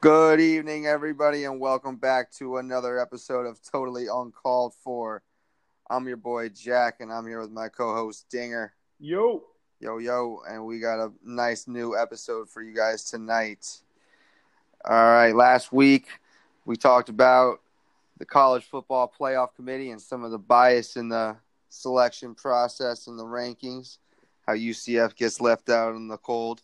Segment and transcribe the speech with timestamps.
[0.00, 5.24] Good evening, everybody, and welcome back to another episode of Totally Uncalled For.
[5.90, 8.74] I'm your boy Jack, and I'm here with my co-host Dinger.
[9.00, 9.42] Yo.
[9.80, 13.78] Yo, yo, and we got a nice new episode for you guys tonight.
[14.84, 16.06] All right, last week
[16.64, 17.60] we talked about
[18.18, 21.36] the college football playoff committee and some of the bias in the
[21.70, 23.98] selection process and the rankings,
[24.46, 26.62] how UCF gets left out in the cold.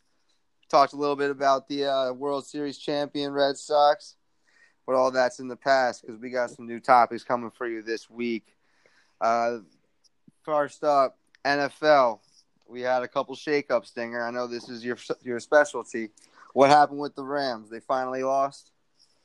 [0.69, 4.17] Talked a little bit about the uh, World Series champion Red Sox,
[4.87, 7.83] but all that's in the past because we got some new topics coming for you
[7.83, 8.57] this week.
[9.21, 9.59] Uh,
[10.43, 12.21] first up, NFL.
[12.67, 14.23] We had a couple shakeups, Dinger.
[14.27, 16.11] I know this is your your specialty.
[16.55, 17.69] What happened with the Rams?
[17.69, 18.71] They finally lost.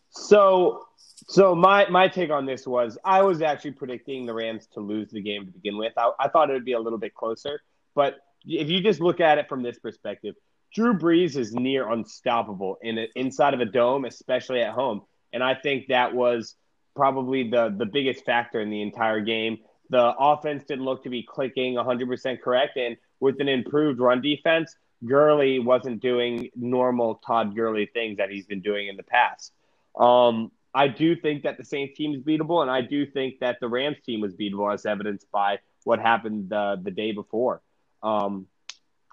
[0.09, 0.85] So,
[1.27, 5.09] so my my take on this was I was actually predicting the Rams to lose
[5.11, 5.93] the game to begin with.
[5.97, 7.61] I, I thought it would be a little bit closer,
[7.95, 10.35] but if you just look at it from this perspective,
[10.73, 15.01] Drew Brees is near unstoppable in a, inside of a dome, especially at home,
[15.33, 16.55] and I think that was
[16.95, 19.59] probably the the biggest factor in the entire game.
[19.89, 24.75] The offense didn't look to be clicking 100% correct, and with an improved run defense,
[25.05, 29.51] Gurley wasn't doing normal Todd Gurley things that he's been doing in the past.
[29.97, 33.59] Um, I do think that the Saints team is beatable, and I do think that
[33.59, 37.61] the Rams team was beatable, as evidenced by what happened uh, the day before.
[38.03, 38.45] Um,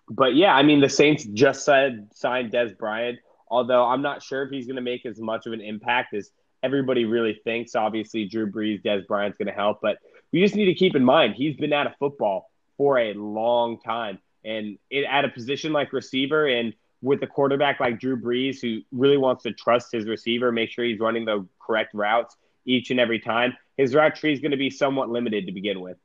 [0.08, 3.18] but yeah, I mean, the Saints just said signed Dez Bryant,
[3.48, 6.30] although I'm not sure if he's going to make as much of an impact as
[6.62, 7.74] everybody really thinks.
[7.74, 9.98] Obviously, Drew Brees, Dez Bryant's going to help, but
[10.32, 13.80] we just need to keep in mind he's been out of football for a long
[13.80, 18.60] time, and it, at a position like receiver, and with a quarterback like Drew Brees
[18.60, 22.90] who really wants to trust his receiver, make sure he's running the correct routes each
[22.90, 23.56] and every time.
[23.76, 25.98] His route tree is going to be somewhat limited to begin with.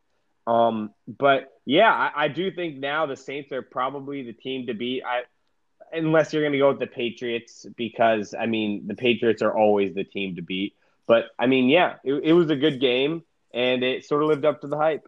[0.47, 4.73] Um, but yeah, I, I, do think now the Saints are probably the team to
[4.73, 5.03] beat.
[5.05, 5.23] I,
[5.93, 9.93] unless you're going to go with the Patriots, because I mean the Patriots are always
[9.93, 10.75] the team to beat.
[11.07, 14.45] But I mean, yeah, it, it was a good game, and it sort of lived
[14.45, 15.07] up to the hype.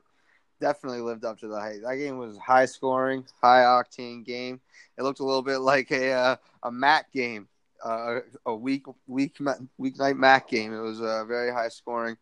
[0.61, 1.81] Definitely lived up to the hype.
[1.83, 4.61] That game was high scoring, high octane game.
[4.97, 7.47] It looked a little bit like a uh, a MAC game,
[7.83, 10.73] uh, a week week weeknight MAC game.
[10.73, 12.17] It was uh, very high scoring.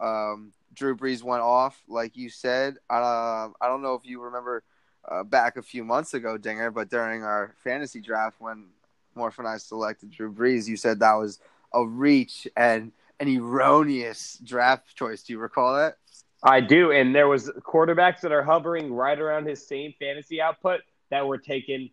[0.00, 2.76] Um, Drew Brees went off, like you said.
[2.90, 4.62] Uh, I don't know if you remember
[5.10, 8.68] uh, back a few months ago, Dinger, but during our fantasy draft when
[9.16, 11.38] Morph and I selected Drew Brees, you said that was
[11.74, 15.22] a reach and an erroneous draft choice.
[15.22, 15.96] Do you recall that?
[16.42, 20.80] I do, and there was quarterbacks that are hovering right around his same fantasy output
[21.10, 21.90] that were taken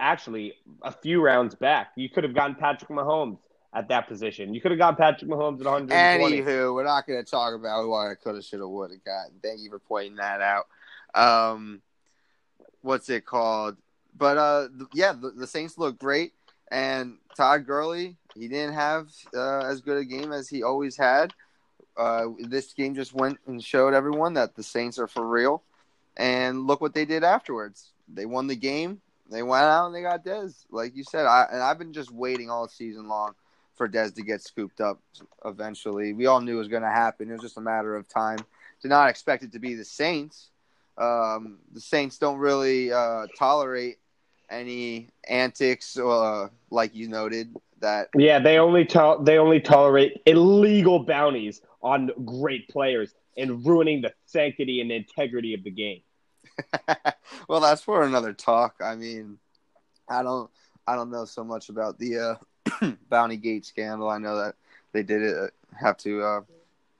[0.00, 1.88] actually a few rounds back.
[1.96, 3.38] You could have gotten Patrick Mahomes
[3.78, 4.52] at that position.
[4.52, 6.42] You could have got Patrick Mahomes at 120.
[6.42, 9.04] Anywho, we're not going to talk about what I could have, should have, would have
[9.04, 9.34] gotten.
[9.40, 10.66] Thank you for pointing that out.
[11.14, 11.80] Um,
[12.82, 13.76] what's it called?
[14.16, 16.32] But uh, yeah, the, the, Saints look great,
[16.72, 21.32] and Todd Gurley, he didn't have uh, as good a game as he always had.
[21.96, 25.62] Uh, this game just went and showed everyone that the Saints are for real.
[26.16, 27.92] And look what they did afterwards.
[28.12, 29.00] They won the game.
[29.30, 31.26] They went out and they got Dez, like you said.
[31.26, 33.34] I and I've been just waiting all season long
[33.78, 35.00] for Dez to get scooped up
[35.44, 36.12] eventually.
[36.12, 37.30] We all knew it was going to happen.
[37.30, 38.38] It was just a matter of time.
[38.82, 40.50] Did not expect it to be the Saints.
[40.98, 43.98] Um, the Saints don't really uh, tolerate
[44.50, 47.54] any antics, uh, like you noted.
[47.80, 54.02] That yeah, they only to- they only tolerate illegal bounties on great players and ruining
[54.02, 56.02] the sanctity and integrity of the game.
[57.48, 58.76] well, that's for another talk.
[58.82, 59.38] I mean,
[60.08, 60.50] I don't
[60.88, 62.34] I don't know so much about the uh,
[63.10, 64.08] Bounty Gate scandal.
[64.08, 64.54] I know that
[64.92, 65.46] they did it, uh,
[65.78, 66.40] have to uh,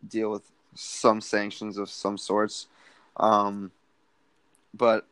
[0.06, 2.68] deal with some sanctions of some sorts.
[3.16, 3.70] Um,
[4.74, 5.06] but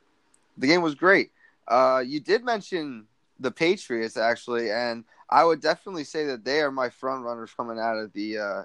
[0.57, 1.31] the game was great.
[1.67, 3.07] Uh, you did mention
[3.41, 7.79] the Patriots actually, and I would definitely say that they are my front runners coming
[7.79, 8.63] out of the uh,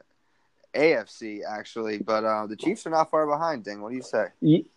[0.76, 1.98] AFC actually.
[1.98, 3.64] But uh, the Chiefs are not far behind.
[3.64, 4.28] Ding, what do you say?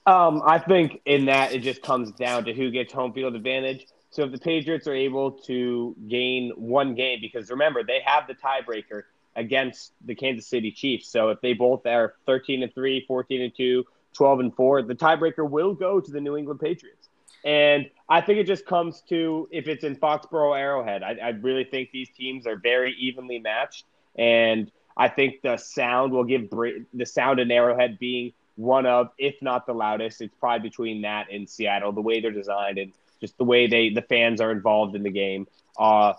[0.07, 3.87] Um, I think in that it just comes down to who gets home field advantage.
[4.15, 8.35] So if the Patriots are able to gain one game, because remember they have the
[8.35, 9.03] tiebreaker
[9.35, 11.09] against the Kansas City Chiefs.
[11.09, 14.95] So if they both are 13 and 3, 14 and 2, 12 and 4, the
[14.95, 17.09] tiebreaker will go to the New England Patriots.
[17.45, 21.03] And I think it just comes to if it's in Foxborough Arrowhead.
[21.03, 23.85] I, I really think these teams are very evenly matched.
[24.15, 29.35] And I think the sound will give the sound in Arrowhead being one of, if
[29.43, 30.21] not the loudest.
[30.21, 32.93] It's probably between that and Seattle, the way they're designed and
[33.25, 35.47] just the way they the fans are involved in the game.
[35.79, 36.13] Uh,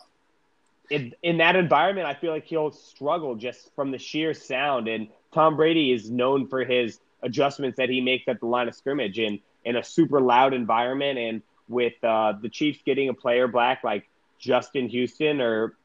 [0.90, 4.88] in, in that environment, I feel like he'll struggle just from the sheer sound.
[4.88, 8.76] And Tom Brady is known for his adjustments that he makes at the line of
[8.76, 11.20] scrimmage in in a super loud environment.
[11.20, 14.10] And with uh, the Chiefs getting a player back like
[14.40, 15.76] Justin Houston or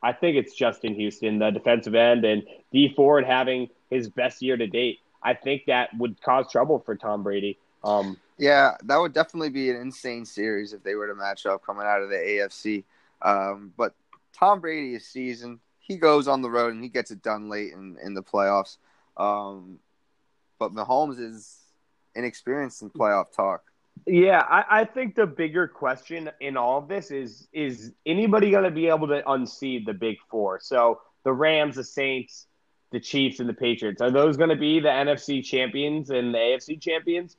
[0.00, 4.56] I think it's Justin Houston, the defensive end, and Dee Ford having his best year
[4.56, 5.00] to date.
[5.22, 7.58] I think that would cause trouble for Tom Brady.
[7.82, 11.64] Um, yeah, that would definitely be an insane series if they were to match up
[11.64, 12.84] coming out of the AFC.
[13.22, 13.94] Um, but
[14.32, 15.60] Tom Brady is seasoned.
[15.78, 18.78] He goes on the road and he gets it done late in, in the playoffs.
[19.16, 19.78] Um,
[20.58, 21.58] but Mahomes is
[22.14, 23.62] inexperienced in playoff talk.
[24.06, 28.64] Yeah, I, I, think the bigger question in all of this is is anybody going
[28.64, 30.58] to be able to unseed the big four?
[30.60, 32.46] So the Rams, the Saints,
[32.90, 36.38] the Chiefs, and the Patriots are those going to be the NFC champions and the
[36.38, 37.36] AFC champions?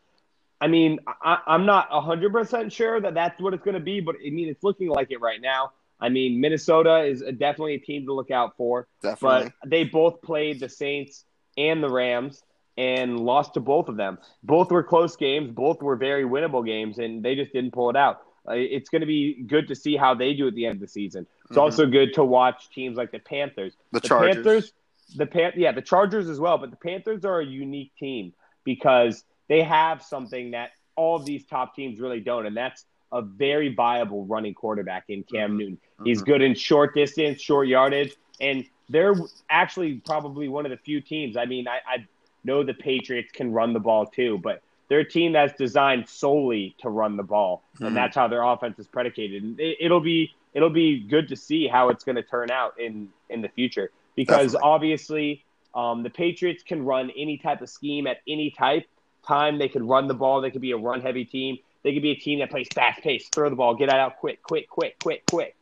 [0.66, 4.16] I mean, I, am not 100% sure that that's what it's going to be, but
[4.16, 5.74] I mean, it's looking like it right now.
[6.00, 8.88] I mean, Minnesota is definitely a team to look out for.
[9.04, 9.54] Definitely.
[9.62, 11.24] But they both played the Saints
[11.56, 12.42] and the Rams
[12.80, 14.18] and lost to both of them.
[14.42, 17.96] Both were close games, both were very winnable games, and they just didn't pull it
[17.96, 18.22] out.
[18.50, 20.82] Uh, it's going to be good to see how they do at the end of
[20.82, 21.28] the season.
[21.44, 21.60] It's mm-hmm.
[21.60, 23.76] also good to watch teams like the Panthers.
[23.92, 24.36] The, the Chargers.
[24.36, 24.74] Panthers,
[25.16, 28.34] the Pan- yeah, the Chargers as well, but the Panthers are a unique team
[28.64, 33.22] because they have something that all of these top teams really don't, and that's a
[33.22, 35.58] very viable running quarterback in Cam mm-hmm.
[35.58, 35.78] Newton.
[36.04, 36.32] He's mm-hmm.
[36.32, 39.16] good in short distance, short yardage, and they're
[39.50, 41.38] actually probably one of the few teams.
[41.38, 42.08] I mean, I, I
[42.44, 46.76] know the Patriots can run the ball too, but they're a team that's designed solely
[46.80, 47.96] to run the ball, and mm-hmm.
[47.96, 49.44] that's how their offense is predicated.
[49.44, 52.80] And it, will be it'll be good to see how it's going to turn out
[52.80, 54.70] in in the future because Definitely.
[54.70, 58.86] obviously um, the Patriots can run any type of scheme at any type
[59.26, 59.58] time.
[59.58, 60.42] They could run the ball.
[60.42, 61.58] They could be a run heavy team.
[61.84, 64.18] They could be a team that plays fast pace, throw the ball, get it out
[64.18, 65.56] quick, quick, quick, quick, quick,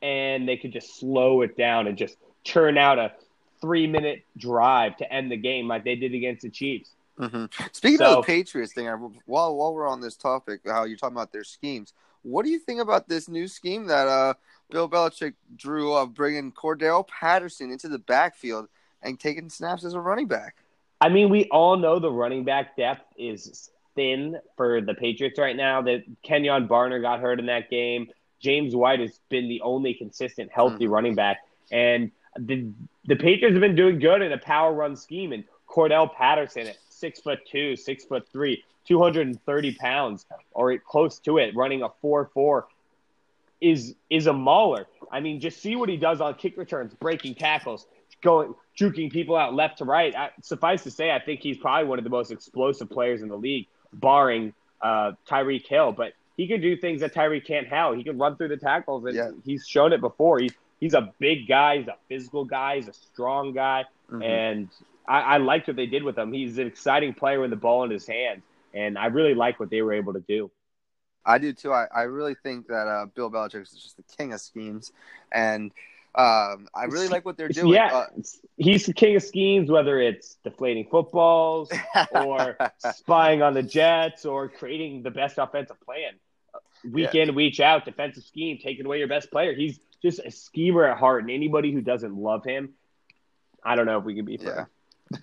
[0.00, 3.12] and they could just slow it down and just churn out a
[3.60, 6.90] three minute drive to end the game like they did against the Chiefs.
[7.18, 7.46] Mm-hmm.
[7.72, 8.86] Speaking so, of the Patriots thing,
[9.26, 11.92] while while we're on this topic, how you're talking about their schemes,
[12.22, 14.34] what do you think about this new scheme that uh,
[14.70, 18.68] Bill Belichick drew of bringing Cordarrelle Patterson into the backfield
[19.02, 20.56] and taking snaps as a running back?
[21.00, 25.56] I mean, we all know the running back depth is thin for the Patriots right
[25.56, 25.82] now.
[25.82, 28.08] That Kenjon Barner got hurt in that game.
[28.40, 30.92] James White has been the only consistent, healthy mm-hmm.
[30.92, 31.38] running back,
[31.70, 32.68] and the
[33.06, 35.32] the Patriots have been doing good in a power run scheme.
[35.32, 40.26] And Cordarrelle Patterson at six foot two, six foot three, two hundred and thirty pounds,
[40.52, 42.68] or close to it, running a four four,
[43.60, 44.86] is is a mauler.
[45.10, 47.86] I mean, just see what he does on kick returns, breaking tackles,
[48.22, 50.14] going juking people out left to right.
[50.14, 53.28] I, suffice to say, I think he's probably one of the most explosive players in
[53.28, 55.92] the league, barring uh, Tyreek Hill.
[55.92, 57.94] But he can do things that Tyreek can't how.
[57.94, 59.30] He can run through the tackles, and yeah.
[59.44, 60.38] he's shown it before.
[60.38, 64.22] He's he's a big guy, he's a physical guy, he's a strong guy, mm-hmm.
[64.22, 64.68] and
[65.08, 66.32] I, I liked what they did with him.
[66.32, 68.42] He's an exciting player with the ball in his hands,
[68.74, 70.50] and I really like what they were able to do.
[71.24, 71.72] I do too.
[71.72, 74.92] I, I really think that uh, Bill Belichick is just the king of schemes,
[75.32, 75.72] and
[76.16, 77.74] um, I really like what they're doing.
[77.74, 78.06] Yeah, uh,
[78.56, 81.70] he's the king of schemes, whether it's deflating footballs
[82.10, 82.56] or
[82.94, 86.14] spying on the Jets or creating the best offensive plan.
[86.90, 87.24] Week yeah.
[87.24, 89.52] in, week out, defensive scheme, taking away your best player.
[89.54, 92.74] He's just a schemer at heart, and anybody who doesn't love him,
[93.62, 94.68] I don't know if we can be friends.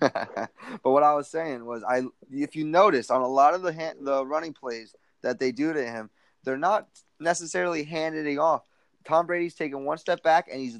[0.00, 3.72] but what I was saying was, I if you notice on a lot of the
[3.72, 6.10] hand, the running plays that they do to him,
[6.44, 6.86] they're not
[7.18, 8.62] necessarily handing off.
[9.04, 10.78] Tom Brady's taking one step back and he's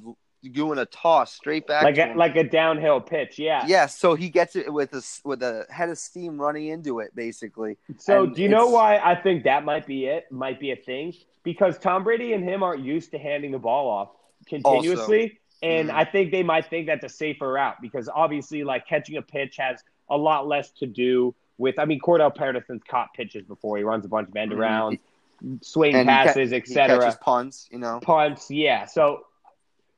[0.51, 3.39] doing a toss straight back, like a, like a downhill pitch.
[3.39, 3.85] Yeah, yeah.
[3.87, 7.77] So he gets it with a with a head of steam running into it, basically.
[7.97, 10.31] So and do you know why I think that might be it?
[10.31, 11.13] Might be a thing
[11.43, 14.09] because Tom Brady and him aren't used to handing the ball off
[14.47, 15.21] continuously.
[15.21, 15.97] Also, and mm-hmm.
[15.97, 19.57] I think they might think that's a safer route because obviously, like catching a pitch
[19.57, 21.79] has a lot less to do with.
[21.79, 23.77] I mean, Cordarrelle Patterson's caught pitches before.
[23.77, 24.61] He runs a bunch of end mm-hmm.
[24.61, 25.14] arounds, mm-hmm.
[25.61, 27.15] Swing and passes, etc.
[27.21, 28.49] Punts, you know, punts.
[28.49, 28.85] Yeah.
[28.85, 29.25] So,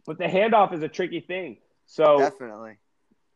[0.06, 1.58] but the handoff is a tricky thing.
[1.86, 2.78] So definitely,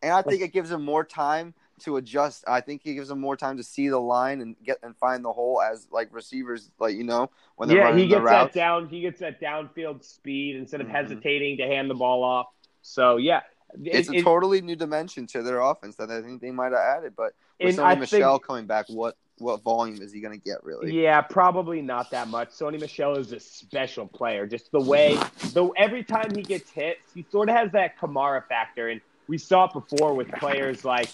[0.01, 2.43] and I think it gives him more time to adjust.
[2.47, 5.23] I think he gives them more time to see the line and get and find
[5.23, 8.87] the hole as like receivers, like you know when they're yeah, he gets that down.
[8.89, 10.95] He gets that downfield speed instead of mm-hmm.
[10.95, 12.47] hesitating to hand the ball off.
[12.81, 13.41] So yeah,
[13.73, 16.71] it, it's a it, totally new dimension to their offense that I think they might
[16.71, 17.13] have added.
[17.15, 20.63] But with Sony Michel think, coming back, what what volume is he going to get
[20.63, 20.91] really?
[21.01, 22.49] Yeah, probably not that much.
[22.49, 24.45] Sony Michel is a special player.
[24.45, 25.17] Just the way,
[25.53, 29.37] though, every time he gets hit, he sort of has that Kamara factor, and we
[29.37, 31.09] saw it before with players like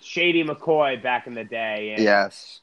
[0.00, 1.94] Shady McCoy back in the day.
[1.94, 2.60] And yes.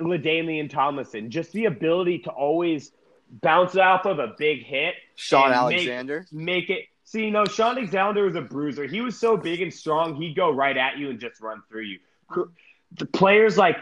[0.00, 1.30] LaDainian Tomlinson.
[1.30, 2.92] Just the ability to always
[3.30, 4.94] bounce off of a big hit.
[5.14, 6.26] Shaun Alexander.
[6.32, 6.86] Make, make, it.
[7.04, 8.86] See, you know, Shaun Alexander was a bruiser.
[8.86, 11.82] He was so big and strong, he'd go right at you and just run through
[11.82, 11.98] you.
[12.96, 13.76] The players like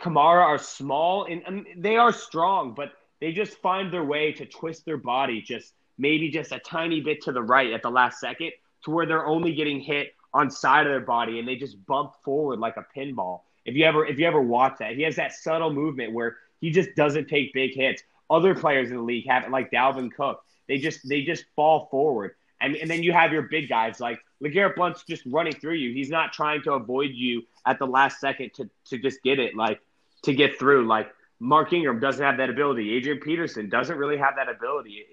[0.00, 4.44] Kamara are small and, and they are strong, but they just find their way to
[4.44, 8.20] twist their body just maybe just a tiny bit to the right at the last
[8.20, 8.52] second
[8.84, 12.12] to where they're only getting hit on side of their body and they just bump
[12.24, 13.40] forward like a pinball.
[13.64, 16.70] If you ever if you ever watch that, he has that subtle movement where he
[16.70, 18.02] just doesn't take big hits.
[18.28, 20.42] Other players in the league have it, like Dalvin Cook.
[20.68, 22.34] They just they just fall forward.
[22.60, 25.92] And, and then you have your big guys like LeGarrette Blunt's just running through you.
[25.92, 29.54] He's not trying to avoid you at the last second to, to just get it,
[29.54, 29.80] like
[30.22, 30.86] to get through.
[30.86, 31.08] Like
[31.38, 32.94] Mark Ingram doesn't have that ability.
[32.94, 35.04] Adrian Peterson doesn't really have that ability.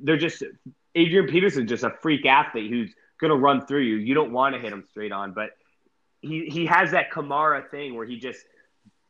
[0.00, 0.42] They're just
[0.94, 3.96] Adrian Peterson's just a freak athlete who's going to run through you.
[3.96, 5.50] You don't want to hit him straight on, but
[6.20, 8.44] he he has that Kamara thing where he just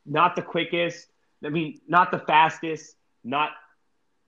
[0.04, 1.06] not the quickest.
[1.44, 3.50] I mean, not the fastest, not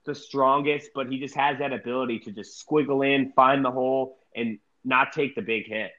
[0.05, 4.17] the strongest, but he just has that ability to just squiggle in, find the hole,
[4.35, 5.91] and not take the big hit.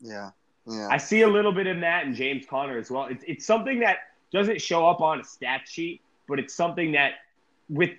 [0.00, 0.30] Yeah.
[0.66, 0.88] Yeah.
[0.90, 3.06] I see a little bit of that in James Conner as well.
[3.06, 3.98] It's, it's something that
[4.32, 7.12] doesn't show up on a stat sheet, but it's something that
[7.68, 7.90] with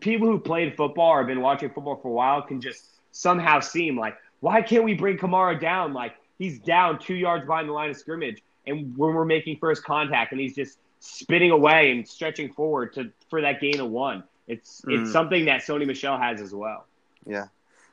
[0.00, 3.60] people who played football or have been watching football for a while can just somehow
[3.60, 5.92] seem like, why can't we bring Kamara down?
[5.92, 9.84] Like he's down two yards behind the line of scrimmage, and when we're making first
[9.84, 14.24] contact, and he's just spinning away and stretching forward to for that gain of one.
[14.48, 15.00] It's mm.
[15.02, 16.86] it's something that Sony Michel has as well.
[17.26, 17.48] Yeah,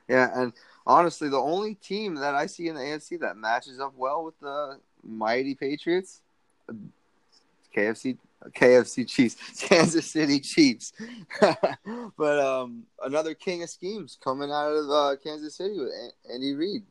[0.08, 0.54] yeah, and
[0.88, 4.40] honestly, the only team that I see in the AFC that matches up well with
[4.40, 6.22] the mighty Patriots,
[7.76, 8.18] KFC,
[8.50, 9.36] KFC Chiefs,
[9.68, 10.94] Kansas City Chiefs.
[12.18, 15.92] but um, another king of schemes coming out of uh, Kansas City with
[16.32, 16.84] Andy Reid.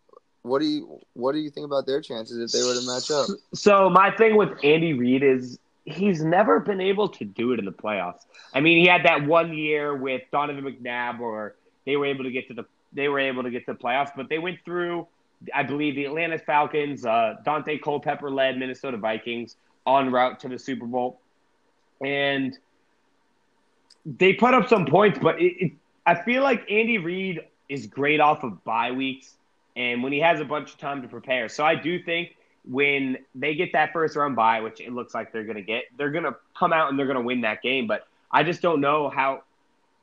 [0.43, 3.11] What do you what do you think about their chances if they were to match
[3.11, 3.29] up?
[3.55, 7.65] So my thing with Andy Reid is he's never been able to do it in
[7.65, 8.25] the playoffs.
[8.55, 12.31] I mean, he had that one year with Donovan McNabb, or they were able to
[12.31, 15.09] get to the they were able to get to the playoffs, but they went through,
[15.53, 20.61] I believe, the Atlanta Falcons, uh, Daunte Culpepper led Minnesota Vikings en route to the
[20.61, 21.19] Super Bowl,
[22.01, 22.57] and
[24.07, 25.19] they put up some points.
[25.21, 25.73] But it, it,
[26.07, 29.35] I feel like Andy Reid is great off of bye weeks,
[29.75, 31.49] and when he has a bunch of time to prepare.
[31.49, 32.37] So I do think
[32.69, 35.85] when they get that first round bye, which it looks like they're going to get,
[35.97, 37.87] they're going to come out and they're going to win that game.
[37.87, 39.43] But I just don't know how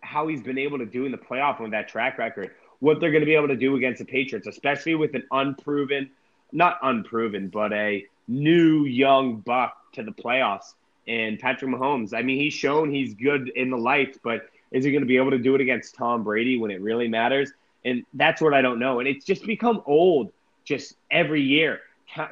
[0.01, 2.51] how he's been able to do in the playoff with that track record.
[2.79, 6.09] What they're going to be able to do against the Patriots, especially with an unproven,
[6.51, 10.73] not unproven, but a new young buck to the playoffs.
[11.07, 14.91] And Patrick Mahomes, I mean, he's shown he's good in the lights, but is he
[14.91, 17.51] going to be able to do it against Tom Brady when it really matters?
[17.85, 18.99] And that's what I don't know.
[18.99, 20.31] And it's just become old
[20.63, 21.81] just every year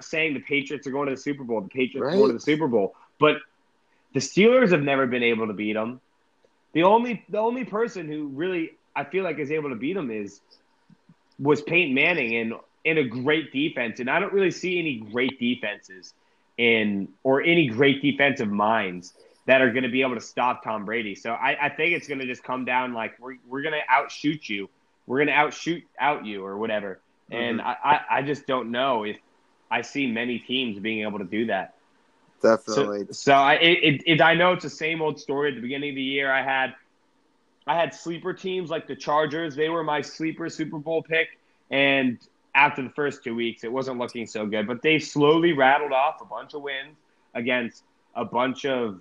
[0.02, 1.62] saying the Patriots are going to the Super Bowl.
[1.62, 2.14] The Patriots right.
[2.14, 3.38] are going to the Super Bowl, but
[4.14, 6.02] the Steelers have never been able to beat them.
[6.74, 10.12] The only the only person who really I feel like is able to beat them
[10.12, 10.42] is
[11.40, 12.54] was Peyton Manning and
[12.86, 16.14] in a great defense, and I don't really see any great defenses
[16.58, 19.14] in or any great defensive minds
[19.46, 21.16] that are going to be able to stop Tom Brady.
[21.16, 23.92] So I, I think it's going to just come down like we're we're going to
[23.92, 24.70] outshoot you,
[25.08, 27.00] we're going to outshoot out you or whatever.
[27.32, 27.42] Mm-hmm.
[27.42, 29.18] And I, I, I just don't know if
[29.72, 31.76] I see many teams being able to do that.
[32.42, 33.06] Definitely.
[33.08, 35.50] So, so I it, it, I know it's the same old story.
[35.50, 36.74] At the beginning of the year, I had
[37.68, 39.56] I had sleeper teams like the Chargers.
[39.56, 41.38] They were my sleeper Super Bowl pick,
[41.70, 42.18] and
[42.56, 44.68] after the first two weeks, it wasn't looking so good.
[44.68, 46.98] But they slowly rattled off a bunch of wins
[47.36, 47.84] against
[48.16, 49.00] a bunch of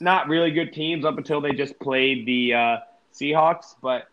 [0.00, 2.76] not really good teams up until they just played the uh,
[3.14, 3.76] Seahawks.
[3.80, 4.08] But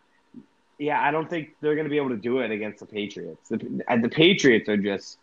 [0.78, 3.48] yeah, I don't think they're going to be able to do it against the Patriots.
[3.48, 3.56] The,
[4.00, 5.18] the Patriots are just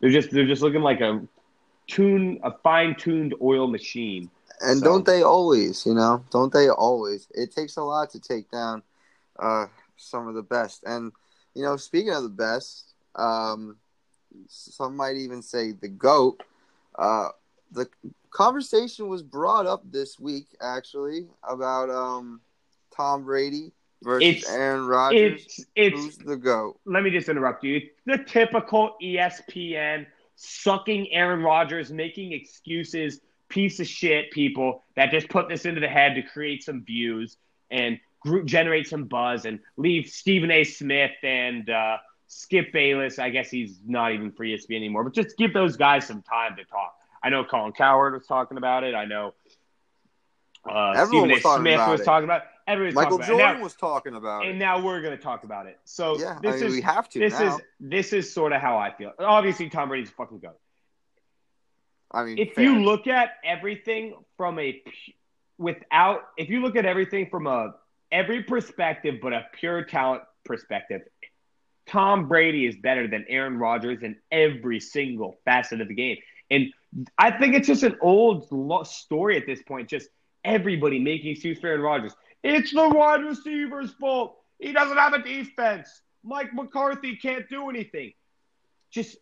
[0.00, 1.22] they're just they're just looking like a
[1.86, 4.30] tune a fine tuned oil machine.
[4.60, 4.84] And so.
[4.84, 5.86] don't they always?
[5.86, 7.28] You know, don't they always?
[7.34, 8.82] It takes a lot to take down
[9.38, 9.66] uh,
[9.96, 10.82] some of the best.
[10.84, 11.12] And
[11.54, 13.76] you know, speaking of the best, um,
[14.48, 16.42] some might even say the goat.
[16.98, 17.28] Uh,
[17.72, 17.88] the
[18.30, 22.40] conversation was brought up this week actually about um,
[22.94, 25.44] Tom Brady versus it's, Aaron Rodgers.
[25.44, 26.78] It's, it's, Who's the GOAT?
[26.84, 27.76] Let me just interrupt you.
[27.76, 35.28] It's the typical ESPN sucking Aaron Rodgers, making excuses, piece of shit people that just
[35.28, 37.36] put this into the head to create some views
[37.70, 40.64] and group generate some buzz and leave Stephen A.
[40.64, 43.18] Smith and uh, Skip Bayless.
[43.18, 46.56] I guess he's not even for ESPN anymore, but just give those guys some time
[46.56, 46.94] to talk.
[47.22, 48.94] I know Colin Cowherd was talking about it.
[48.94, 49.34] I know
[50.68, 51.40] uh, Stephen A.
[51.40, 52.48] Smith was talking about it.
[52.70, 55.44] Everybody's Michael Jordan now, was talking about and it, and now we're going to talk
[55.44, 55.78] about it.
[55.84, 57.18] So yeah, this I mean, is we have to.
[57.18, 57.56] This now.
[57.56, 59.12] is this is sort of how I feel.
[59.18, 60.58] Obviously, Tom Brady's a fucking goat.
[62.12, 64.82] I mean, if you look at everything from a
[65.58, 67.74] without, if you look at everything from a
[68.12, 71.02] every perspective, but a pure talent perspective,
[71.86, 76.18] Tom Brady is better than Aaron Rodgers in every single facet of the game.
[76.50, 76.72] And
[77.18, 78.48] I think it's just an old
[78.86, 79.88] story at this point.
[79.88, 80.08] Just
[80.44, 82.14] everybody making excuses for Aaron Rodgers.
[82.42, 84.36] It's the wide receiver's fault.
[84.58, 85.88] He doesn't have a defense.
[86.22, 88.12] Mike McCarthy can't do anything.
[88.90, 89.16] Just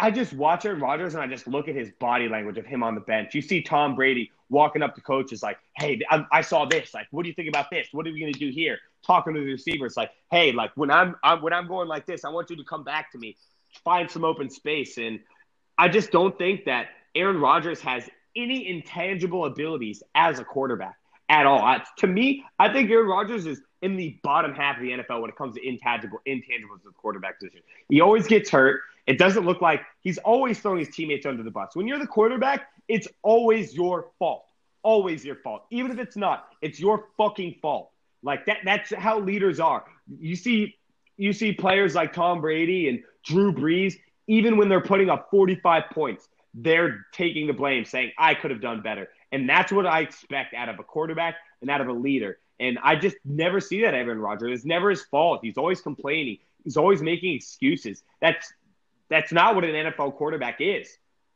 [0.00, 2.84] I just watch Aaron Rodgers and I just look at his body language of him
[2.84, 3.34] on the bench.
[3.34, 6.94] You see Tom Brady walking up to coaches like, "Hey, I, I saw this.
[6.94, 7.88] Like, what do you think about this?
[7.90, 10.90] What are we going to do here?" Talking to the receivers like, "Hey, like when
[10.90, 13.36] I'm, I'm when I'm going like this, I want you to come back to me,
[13.84, 15.18] find some open space." And
[15.76, 20.96] I just don't think that Aaron Rodgers has any intangible abilities as a quarterback
[21.28, 21.60] at all.
[21.60, 25.20] I, to me, I think Aaron Rodgers is in the bottom half of the NFL
[25.20, 27.60] when it comes to intangible intangibles of the quarterback position.
[27.88, 28.80] He always gets hurt.
[29.06, 31.74] It doesn't look like he's always throwing his teammates under the bus.
[31.74, 34.44] When you're the quarterback, it's always your fault.
[34.82, 35.64] Always your fault.
[35.70, 37.90] Even if it's not, it's your fucking fault.
[38.22, 39.84] Like that that's how leaders are.
[40.18, 40.74] You see
[41.16, 43.94] you see players like Tom Brady and Drew Brees,
[44.26, 48.60] even when they're putting up 45 points, they're taking the blame, saying, I could have
[48.60, 49.08] done better.
[49.32, 52.38] And that's what I expect out of a quarterback and out of a leader.
[52.60, 54.52] And I just never see that Aaron Rodgers.
[54.52, 55.40] It's never his fault.
[55.42, 56.38] He's always complaining.
[56.64, 58.02] He's always making excuses.
[58.20, 58.52] That's
[59.08, 60.88] that's not what an NFL quarterback is.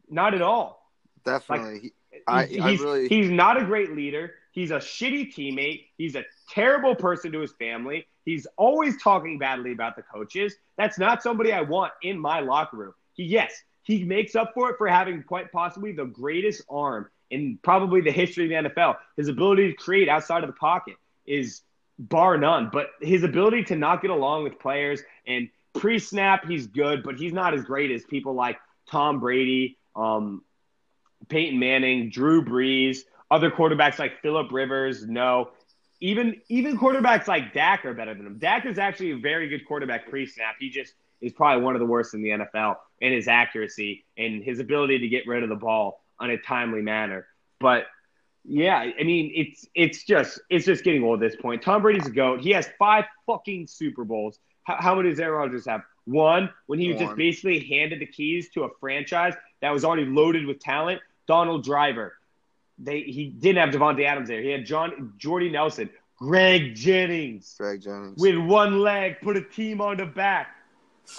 [0.09, 0.91] Not at all.
[1.25, 1.93] Definitely.
[2.13, 3.09] Like, I, he's, I really...
[3.09, 4.35] he's not a great leader.
[4.51, 5.87] He's a shitty teammate.
[5.97, 8.07] He's a terrible person to his family.
[8.25, 10.55] He's always talking badly about the coaches.
[10.77, 12.93] That's not somebody I want in my locker room.
[13.15, 17.59] He, yes, he makes up for it for having quite possibly the greatest arm in
[17.63, 18.97] probably the history of the NFL.
[19.17, 20.95] His ability to create outside of the pocket
[21.27, 21.63] is
[21.99, 22.71] bar none.
[22.73, 27.17] But his ability to not get along with players and– pre snap, he's good, but
[27.17, 28.59] he's not as great as people like
[28.91, 30.43] Tom Brady, um,
[31.29, 32.99] Peyton Manning, Drew Brees,
[33.31, 35.07] other quarterbacks like Philip Rivers.
[35.07, 35.51] No,
[36.01, 38.39] even even quarterbacks like Dak are better than him.
[38.39, 40.57] Dak is actually a very good quarterback pre snap.
[40.59, 44.43] He just is probably one of the worst in the NFL in his accuracy and
[44.43, 47.27] his ability to get rid of the ball on a timely manner.
[47.61, 47.87] But
[48.45, 51.63] yeah, I mean it's it's just it's just getting old at this point.
[51.63, 52.41] Tom Brady's a goat.
[52.41, 54.39] He has five fucking Super Bowls.
[54.65, 55.83] How, how many does Aaron Rodgers have?
[56.05, 60.05] One, when he was just basically handed the keys to a franchise that was already
[60.05, 61.01] loaded with talent.
[61.29, 62.15] Donald Driver.
[62.79, 64.43] They he didn't have Davante Adams there.
[64.43, 67.55] He had John Jordy Nelson, Greg Jennings.
[67.59, 68.21] Greg Jennings.
[68.21, 70.49] With one leg, put a team on the back.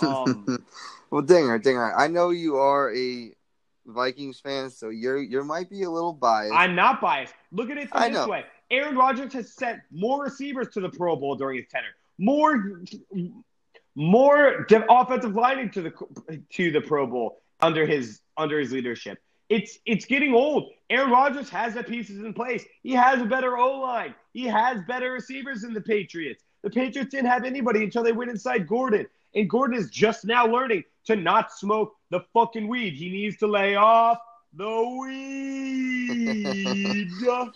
[0.01, 0.65] Um,
[1.11, 3.31] well, Dinger, Dinger, I know you are a
[3.85, 6.53] Vikings fan, so you're you might be a little biased.
[6.53, 7.33] I'm not biased.
[7.51, 8.27] Look at it this know.
[8.27, 12.81] way: Aaron Rodgers has sent more receivers to the Pro Bowl during his tenure more
[13.95, 19.19] more offensive lining to the to the Pro Bowl under his under his leadership.
[19.49, 20.71] It's it's getting old.
[20.89, 22.65] Aaron Rodgers has the pieces in place.
[22.81, 24.15] He has a better O line.
[24.33, 26.43] He has better receivers than the Patriots.
[26.63, 30.45] The Patriots didn't have anybody until they went inside Gordon, and Gordon is just now
[30.47, 32.93] learning to not smoke the fucking weed.
[32.93, 34.19] He needs to lay off
[34.53, 36.19] the weed.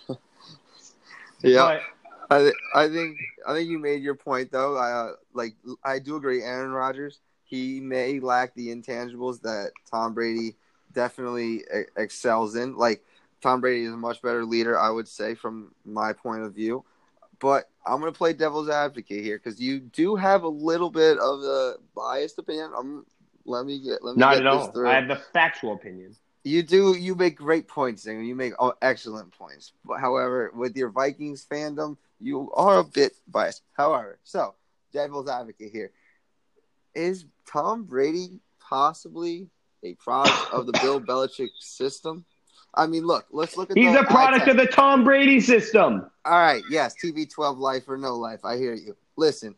[1.43, 1.79] yeah.
[2.29, 4.75] I, th- I think I think you made your point though.
[4.75, 6.43] I uh, like I do agree.
[6.43, 10.57] Aaron Rodgers he may lack the intangibles that Tom Brady
[10.91, 11.63] definitely
[11.95, 12.75] excels in.
[12.75, 13.03] Like
[13.41, 16.83] Tom Brady is a much better leader, I would say, from my point of view.
[17.39, 21.41] But I'm gonna play devil's advocate here because you do have a little bit of
[21.41, 22.71] a biased opinion.
[22.77, 23.05] I'm,
[23.45, 24.71] let me get let me not get at all.
[24.71, 24.89] Through.
[24.89, 26.15] I have the factual opinion.
[26.43, 26.95] You do.
[26.97, 29.73] You make great points, and you make oh, excellent points.
[29.99, 33.63] However, with your Vikings fandom, you are a bit biased.
[33.73, 34.55] However, so
[34.93, 35.91] devil's advocate here
[36.95, 39.47] is Tom Brady possibly
[39.83, 42.25] a product of the Bill Belichick system?
[42.73, 43.77] I mean, look, let's look at.
[43.77, 46.09] He's a product of the Tom Brady system.
[46.25, 48.45] All right, yes, TB12 life or no life.
[48.45, 48.95] I hear you.
[49.15, 49.55] Listen,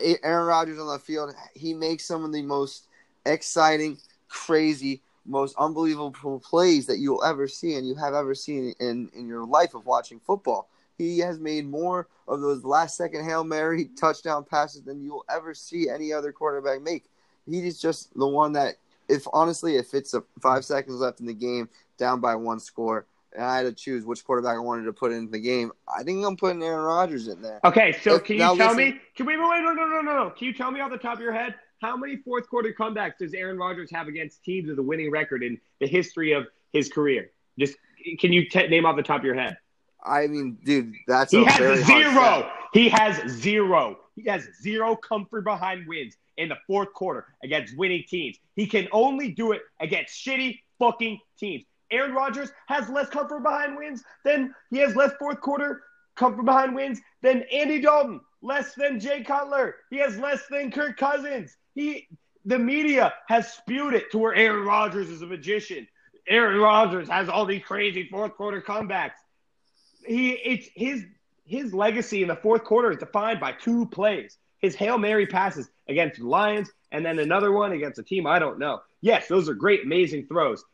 [0.00, 2.86] Aaron Rodgers on the field, he makes some of the most
[3.26, 3.98] exciting,
[4.28, 9.28] crazy, most unbelievable plays that you'll ever see and you have ever seen in in
[9.28, 10.68] your life of watching football.
[10.98, 15.24] He has made more of those last second Hail Mary touchdown passes than you will
[15.30, 17.04] ever see any other quarterback make.
[17.48, 18.76] He is just the one that,
[19.10, 21.68] if honestly, if it's a five seconds left in the game,
[21.98, 25.12] down by one score, and I had to choose which quarterback I wanted to put
[25.12, 27.60] in the game, I think I'm putting Aaron Rodgers in there.
[27.64, 29.00] Okay, so if, can you tell listen, me?
[29.14, 29.62] Can we wait?
[29.62, 30.30] No, no, no, no, no.
[30.30, 33.18] Can you tell me off the top of your head how many fourth quarter comebacks
[33.18, 36.88] does Aaron Rodgers have against teams with a winning record in the history of his
[36.88, 37.30] career?
[37.58, 37.76] Just
[38.18, 39.58] can you t- name off the top of your head?
[40.02, 42.50] I mean, dude, that's he has zero.
[42.72, 43.98] He has zero.
[44.16, 48.38] He has zero comfort behind wins in the fourth quarter against winning teams.
[48.56, 51.64] He can only do it against shitty fucking teams.
[51.90, 55.82] Aaron Rodgers has less comfort behind wins than he has less fourth quarter
[56.16, 59.76] comfort behind wins than Andy Dalton, less than Jay Cutler.
[59.90, 61.56] He has less than Kirk Cousins.
[61.74, 62.08] He
[62.44, 65.86] the media has spewed it to where Aaron Rodgers is a magician.
[66.28, 69.12] Aaron Rodgers has all these crazy fourth quarter comebacks
[70.06, 71.04] he it's his
[71.44, 74.36] his legacy in the fourth quarter is defined by two plays.
[74.58, 78.38] His Hail Mary passes against the Lions and then another one against a team I
[78.38, 78.80] don't know.
[79.00, 80.64] Yes, those are great, amazing throws,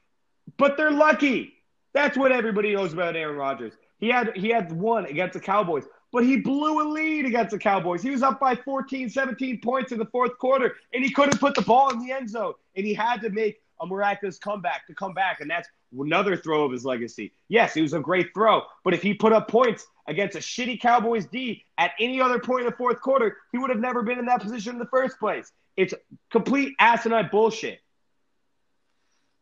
[0.56, 1.54] but they're lucky.
[1.92, 3.72] That's what everybody knows about Aaron Rodgers.
[3.98, 7.58] He had he had one against the Cowboys, but he blew a lead against the
[7.58, 8.02] Cowboys.
[8.02, 11.54] He was up by 14, 17 points in the fourth quarter, and he couldn't put
[11.54, 12.52] the ball in the end zone.
[12.76, 16.64] And he had to make a miraculous comeback to come back, and that's another throw
[16.64, 17.32] of his legacy.
[17.48, 20.80] Yes, it was a great throw, but if he put up points against a shitty
[20.80, 24.18] Cowboys D at any other point in the fourth quarter, he would have never been
[24.18, 25.50] in that position in the first place.
[25.76, 25.94] It's
[26.30, 27.80] complete asinine bullshit.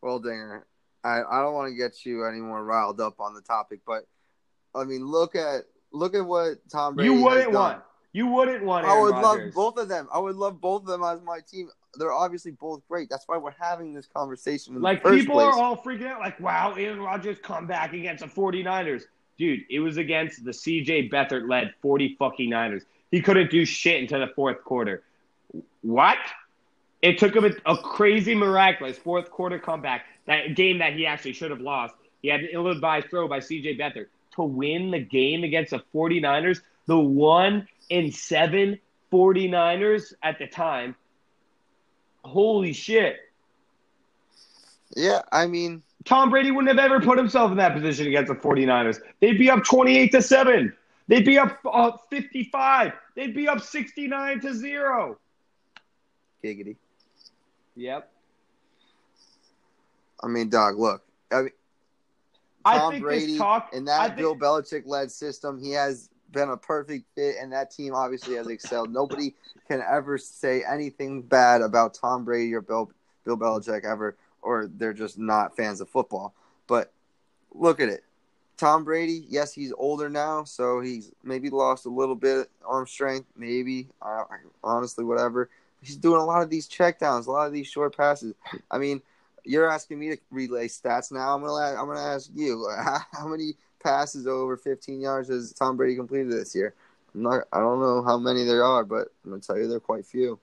[0.03, 0.66] Well, Dinger,
[1.03, 4.05] I, I don't want to get you any more riled up on the topic, but
[4.74, 7.12] I mean, look at look at what Tom Brady.
[7.12, 7.83] You wouldn't want.
[8.12, 8.87] You wouldn't want.
[8.87, 9.55] I would Rodgers.
[9.57, 10.09] love both of them.
[10.12, 11.68] I would love both of them as my team.
[11.94, 13.09] They're obviously both great.
[13.11, 15.46] That's why we're having this conversation in Like the first people place.
[15.46, 19.03] are all freaking out, like, wow, Aaron Rodgers come back against the 49ers.
[19.38, 22.83] Dude, it was against the CJ Beathard led 40 fucking Niners.
[23.11, 25.03] He couldn't do shit until the fourth quarter.
[25.83, 26.18] What?
[27.03, 30.07] It took him a, a crazy, miraculous fourth quarter comeback.
[30.27, 31.94] That game that he actually should have lost.
[32.23, 36.61] He had an ill-advised throw by CJ Beathard to win the game against the 49ers,
[36.87, 38.79] the one in seven
[39.12, 40.97] 49ers at the time.
[42.25, 43.16] Holy shit.
[44.97, 48.35] yeah, I mean, Tom Brady wouldn't have ever put himself in that position against the
[48.38, 49.01] 49ers.
[49.21, 50.73] They'd be up 28 to 7.
[51.09, 52.93] They'd be up uh, 55.
[53.14, 55.19] They'd be up 69 to 0.
[56.43, 56.77] giggity.
[57.77, 58.11] Yep.
[60.23, 60.79] I mean, dog.
[60.79, 61.51] Look, I mean,
[62.64, 66.09] I Tom think Brady this talk in that think- Bill Belichick led system, he has
[66.31, 68.93] been a perfect fit, and that team obviously has excelled.
[68.93, 69.35] Nobody
[69.69, 72.90] can ever say anything bad about Tom Brady or Bill
[73.25, 76.35] Bill Belichick ever, or they're just not fans of football.
[76.67, 76.93] But
[77.53, 78.05] look at it.
[78.57, 82.87] Tom Brady, yes, he's older now, so he's maybe lost a little bit of arm
[82.87, 83.89] strength, maybe.
[84.63, 85.51] Honestly, whatever.
[85.83, 88.35] He's doing a lot of these checkdowns, a lot of these short passes.
[88.71, 89.03] I mean,
[89.45, 91.35] you're asking me to relay stats now.
[91.35, 95.77] I'm gonna I'm gonna ask you how, how many passes over 15 yards has Tom
[95.77, 96.75] Brady completed this year?
[97.15, 97.45] I'm not.
[97.53, 100.39] I don't know how many there are, but I'm gonna tell you they're quite few.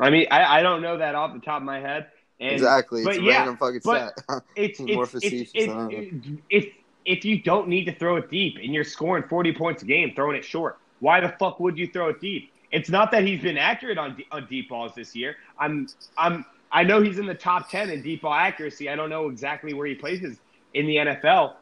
[0.00, 2.06] I mean, I, I don't know that off the top of my head.
[2.40, 3.02] And exactly.
[3.04, 4.42] but It's a yeah, random fucking but- stat.
[4.56, 6.66] it's, More it's, facetious, it's, it's, if
[7.04, 10.12] if you don't need to throw it deep and you're scoring 40 points a game,
[10.14, 12.52] throwing it short, why the fuck would you throw it deep?
[12.70, 15.36] It's not that he's been accurate on on deep balls this year.
[15.58, 18.90] I'm I'm I know he's in the top 10 in deep ball accuracy.
[18.90, 20.38] I don't know exactly where he places
[20.74, 21.54] in the NFL.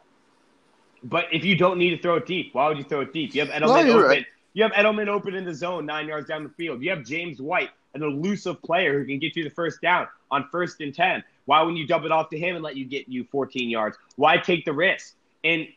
[1.05, 3.35] But if you don't need to throw it deep, why would you throw it deep?
[3.35, 4.09] You have Edelman you're open.
[4.09, 4.27] right.
[4.57, 6.83] You have Edelman open in the zone, nine yards down the field.
[6.83, 10.49] You have James White, an elusive player who can get you the first down on
[10.51, 11.23] first and ten.
[11.45, 13.99] Why wouldn't you dump it off to him and let you get you 14 yards?
[14.17, 15.15] Why take the risk?
[15.45, 15.69] And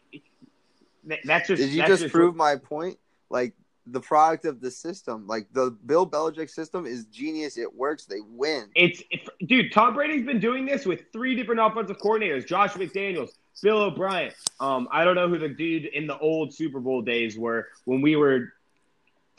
[1.05, 2.97] th- that's just Did you that's just prove my point?
[3.29, 3.53] Like
[3.85, 7.57] the product of the system, like the Bill Belichick system, is genius.
[7.57, 8.05] It works.
[8.05, 8.69] They win.
[8.75, 9.73] It's it, dude.
[9.73, 14.31] Tom Brady's been doing this with three different offensive coordinators: Josh McDaniels, Bill O'Brien.
[14.61, 17.99] Um, I don't know who the dude in the old Super Bowl days were when
[17.99, 18.53] we were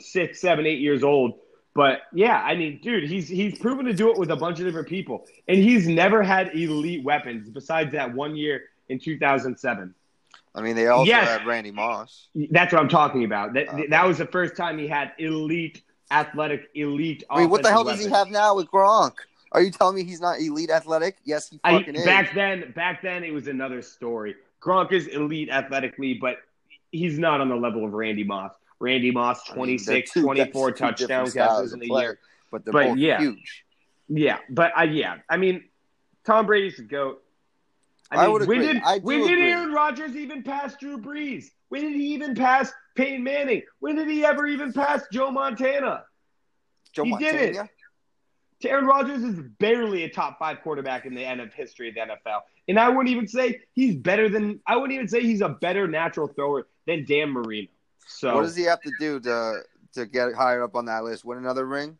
[0.01, 1.39] six, seven, eight years old.
[1.73, 4.65] But yeah, I mean, dude, he's he's proven to do it with a bunch of
[4.65, 9.95] different people, and he's never had elite weapons besides that one year in 2007.
[10.53, 11.29] I mean, they also Yes.
[11.29, 12.27] had Randy Moss.
[12.35, 13.53] That's what I'm talking about.
[13.53, 13.87] That Okay.
[13.87, 17.23] that was the first time he had elite, athletic, elite.
[17.29, 19.13] I mean, what the hell offensive does he have now with Gronk?
[19.53, 21.17] Are you telling me he's not elite athletic?
[21.23, 22.05] Yes, he I, fucking is.
[22.05, 24.35] back then, back then it was another story.
[24.61, 26.37] Gronk is elite athletically, but
[26.91, 28.51] he's not on the level of Randy Moss.
[28.81, 32.19] Randy Moss, I mean, 26, two- 24 that's touchdown catches in a year.
[32.51, 33.19] but they're But both yeah.
[33.19, 33.65] huge.
[34.09, 35.63] Yeah, but I, yeah, I mean,
[36.25, 37.23] Tom Brady's the goat.
[38.11, 39.51] I mean, would when did I when did agree.
[39.51, 41.45] Aaron Rodgers even pass Drew Brees?
[41.69, 43.61] When did he even pass Peyton Manning?
[43.79, 46.03] When did he ever even pass Joe Montana?
[46.91, 47.55] Joe he did it.
[47.55, 47.69] Montana?
[48.65, 52.01] Aaron Rodgers is barely a top five quarterback in the end of history of the
[52.01, 52.41] NFL.
[52.67, 55.87] And I wouldn't even say he's better than I wouldn't even say he's a better
[55.87, 57.69] natural thrower than Dan Marino.
[58.07, 59.61] So What does he have to do to
[59.93, 61.25] to get higher up on that list?
[61.25, 61.97] Win another ring?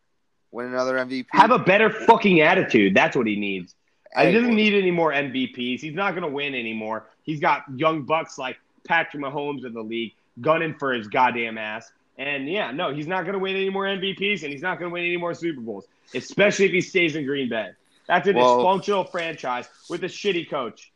[0.50, 1.26] Win another MVP?
[1.30, 2.94] have a better fucking attitude.
[2.94, 3.74] That's what he needs.
[4.14, 5.80] Hey, he doesn't need any more MVPs.
[5.80, 7.06] He's not going to win anymore.
[7.22, 11.90] He's got young bucks like Patrick Mahomes in the league gunning for his goddamn ass.
[12.18, 14.90] And yeah, no, he's not going to win any more MVPs, and he's not going
[14.90, 17.70] to win any more Super Bowls, especially if he stays in Green Bay.
[18.06, 20.92] That's a Well- dysfunctional franchise with a shitty coach.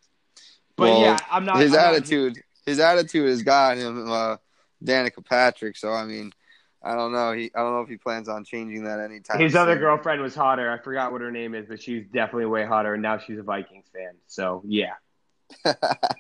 [0.77, 1.57] But Well, yeah, I'm not.
[1.57, 2.38] his I'm not- attitude.
[2.66, 4.37] his attitude has got him uh,
[4.84, 5.76] Danica Patrick.
[5.76, 6.32] So I mean,
[6.82, 7.32] I don't know.
[7.32, 9.40] He I don't know if he plans on changing that anytime.
[9.40, 10.70] his other girlfriend was hotter.
[10.70, 13.42] I forgot what her name is, but she's definitely way hotter, and now she's a
[13.42, 14.12] Vikings fan.
[14.26, 14.94] So yeah,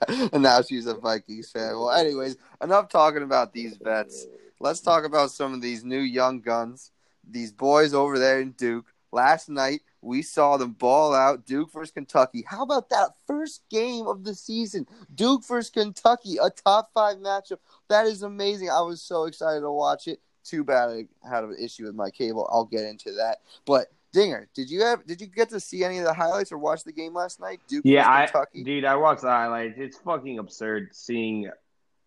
[0.08, 1.78] and now she's a Vikings fan.
[1.78, 4.26] Well, anyways, enough talking about these vets.
[4.60, 6.90] Let's talk about some of these new young guns,
[7.28, 8.86] these boys over there in Duke.
[9.12, 12.44] Last night, we saw them ball out Duke versus Kentucky.
[12.46, 14.86] How about that first game of the season?
[15.14, 17.58] Duke versus Kentucky, a top five matchup.
[17.88, 18.70] That is amazing.
[18.70, 20.20] I was so excited to watch it.
[20.44, 22.48] Too bad I had an issue with my cable.
[22.52, 23.38] I'll get into that.
[23.64, 26.58] But Dinger, did you have did you get to see any of the highlights or
[26.58, 27.60] watch the game last night?
[27.68, 28.62] Duke yeah, I, Kentucky?
[28.62, 29.74] dude, I watched the highlights.
[29.76, 31.50] It's fucking absurd seeing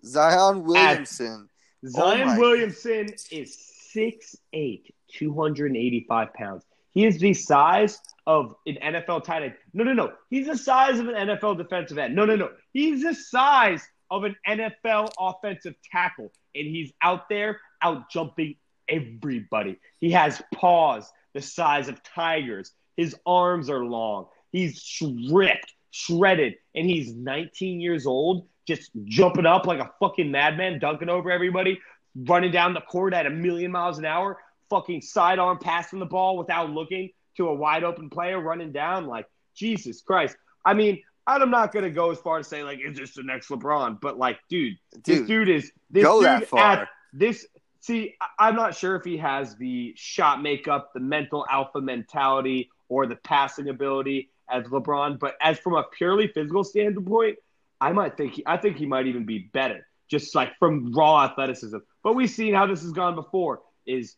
[0.05, 1.49] Zion Williamson.
[1.85, 3.57] Zion oh Williamson is
[3.95, 6.63] 6'8", 285 pounds.
[6.91, 9.53] He is the size of an NFL tight end.
[9.73, 10.13] No, no, no.
[10.29, 12.15] He's the size of an NFL defensive end.
[12.15, 12.49] No, no, no.
[12.73, 16.31] He's the size of an NFL offensive tackle.
[16.55, 18.55] And he's out there out jumping
[18.87, 19.77] everybody.
[19.99, 22.71] He has paws the size of tigers.
[22.97, 24.27] His arms are long.
[24.51, 30.79] He's ripped, shredded, and he's 19 years old, just jumping up like a fucking madman,
[30.79, 31.79] dunking over everybody,
[32.15, 36.37] running down the court at a million miles an hour, fucking sidearm passing the ball
[36.37, 39.07] without looking to a wide open player running down.
[39.07, 40.37] Like, Jesus Christ.
[40.65, 43.49] I mean, I'm not gonna go as far as say like is this the next
[43.49, 46.71] LeBron, but like, dude, dude this dude is this go dude that far.
[46.81, 47.45] At, this
[47.81, 53.05] see, I'm not sure if he has the shot makeup, the mental alpha mentality, or
[53.05, 57.37] the passing ability as LeBron, but as from a purely physical standpoint,
[57.79, 61.25] I might think he, I think he might even be better, just like from raw
[61.25, 61.77] athleticism.
[62.03, 63.61] But we've seen how this has gone before.
[63.85, 64.15] Is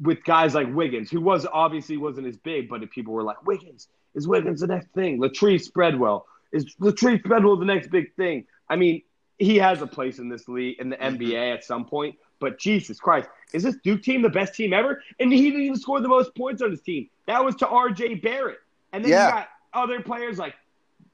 [0.00, 3.44] with guys like Wiggins, who was obviously wasn't as big, but if people were like,
[3.46, 5.20] Wiggins, is Wiggins the next thing?
[5.20, 8.46] Latrell Sprewell, is Latrell Sprewell the next big thing?
[8.68, 9.02] I mean,
[9.38, 11.22] he has a place in this league, in the mm-hmm.
[11.22, 15.02] NBA at some point, but Jesus Christ, is this Duke team the best team ever?
[15.20, 17.08] And he didn't even score the most points on his team.
[17.26, 18.58] That was to RJ Barrett.
[18.92, 19.26] And then yeah.
[19.26, 20.54] you got other players like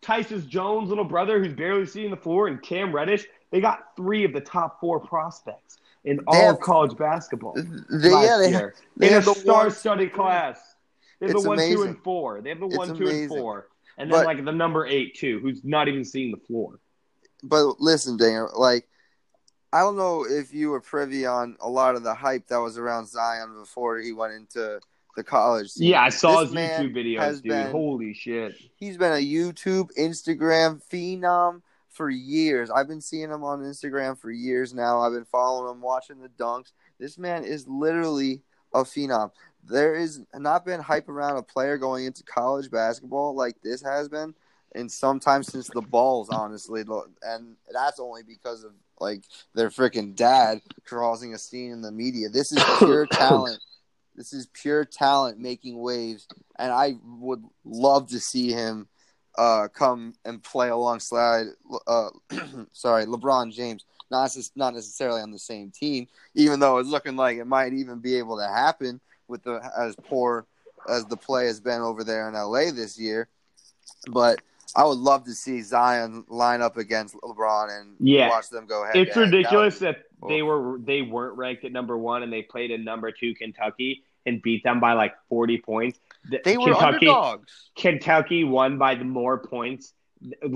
[0.02, 3.26] Tyus Jones' little brother, who's barely seeing the floor, and Cam Reddish.
[3.50, 7.54] They got three of the top four prospects in all have, college basketball.
[7.54, 10.58] They, yeah, they, have, they, they have a star-studded class.
[11.20, 11.76] They have the one, amazing.
[11.76, 12.40] two, and four.
[12.40, 13.22] They have the one, it's two, amazing.
[13.22, 16.38] and four, and then but, like the number eight too, who's not even seeing the
[16.46, 16.80] floor.
[17.42, 18.86] But listen, Daniel, like
[19.72, 22.78] I don't know if you were privy on a lot of the hype that was
[22.78, 24.80] around Zion before he went into
[25.16, 25.70] the college.
[25.70, 25.88] Scene.
[25.88, 27.44] Yeah, I saw this his YouTube videos, dude.
[27.44, 28.54] Been, Holy shit.
[28.76, 32.70] He's been a YouTube, Instagram phenom for years.
[32.70, 35.00] I've been seeing him on Instagram for years now.
[35.00, 36.72] I've been following him, watching the dunks.
[36.98, 39.32] This man is literally a phenom.
[39.64, 44.08] There is not been hype around a player going into college basketball like this has
[44.08, 44.34] been,
[44.74, 46.84] and sometimes since the balls, honestly,
[47.22, 49.24] and that's only because of like
[49.54, 52.28] their freaking dad causing a scene in the media.
[52.28, 53.58] This is pure talent.
[54.14, 56.26] This is pure talent making waves,
[56.58, 58.88] and I would love to see him
[59.38, 61.46] uh, come and play alongside.
[61.86, 62.10] Uh,
[62.72, 63.84] sorry, LeBron James.
[64.10, 68.00] Not not necessarily on the same team, even though it's looking like it might even
[68.00, 70.46] be able to happen with the as poor
[70.88, 73.28] as the play has been over there in LA this year.
[74.10, 74.40] But
[74.76, 78.28] I would love to see Zion line up against LeBron and yeah.
[78.28, 78.96] watch them go ahead.
[78.96, 82.70] It's ridiculous that, that they were they weren't ranked at number one and they played
[82.70, 85.98] in number two Kentucky and beat them by like forty points.
[86.44, 87.70] They were Kentucky, underdogs.
[87.76, 89.92] Kentucky won by the more points,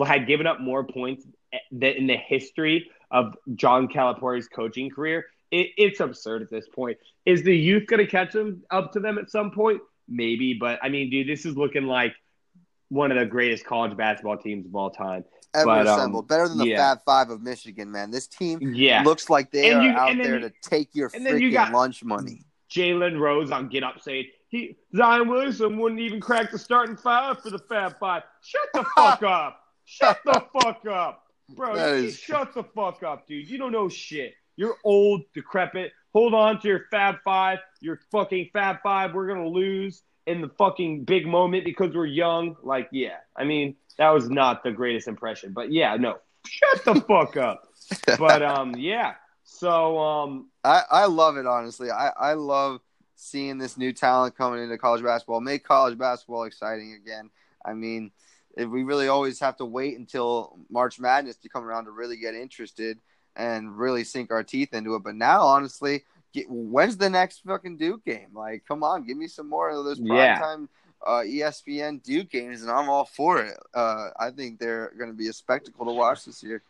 [0.04, 1.26] had given up more points
[1.70, 5.26] than in the history of John Calipari's coaching career.
[5.50, 6.98] It, it's absurd at this point.
[7.24, 9.80] Is the youth going to catch them up to them at some point?
[10.08, 12.14] Maybe, but I mean, dude, this is looking like
[12.88, 15.24] one of the greatest college basketball teams of all time.
[15.54, 16.24] Ever but, um, assembled.
[16.24, 16.76] Um, Better than the yeah.
[16.76, 18.10] Fab Five of Michigan, man.
[18.10, 19.02] This team yeah.
[19.02, 21.72] looks like they and are you, out there you, to take your freaking you got
[21.72, 22.42] lunch money.
[22.70, 27.42] Jalen Rose on Get Up saying he Zion Williamson wouldn't even crack the starting five
[27.42, 28.22] for the Fab Five.
[28.42, 29.60] Shut the fuck up.
[29.84, 31.24] Shut the fuck up.
[31.50, 32.16] Bro, is...
[32.16, 33.50] shut the fuck up, dude.
[33.50, 34.34] You don't know shit.
[34.56, 35.92] You're old, decrepit.
[36.12, 37.58] Hold on to your Fab Five.
[37.80, 39.12] Your fucking Fab Five.
[39.12, 42.56] We're gonna lose in the fucking big moment because we're young.
[42.62, 47.00] Like, yeah, I mean, that was not the greatest impression, but yeah, no, shut the
[47.00, 47.68] fuck up.
[48.18, 49.14] But um, yeah.
[49.42, 51.90] So um, I I love it honestly.
[51.90, 52.80] I I love
[53.24, 55.40] seeing this new talent coming into college basketball.
[55.40, 57.30] Make college basketball exciting again.
[57.64, 58.12] I mean,
[58.56, 62.16] if we really always have to wait until March Madness to come around to really
[62.16, 62.98] get interested
[63.36, 65.02] and really sink our teeth into it.
[65.02, 68.28] But now, honestly, get, when's the next fucking Duke game?
[68.34, 70.38] Like, come on, give me some more of those prime yeah.
[70.38, 70.68] time
[71.04, 73.58] uh, ESPN Duke games, and I'm all for it.
[73.74, 76.62] Uh, I think they're going to be a spectacle to watch this year.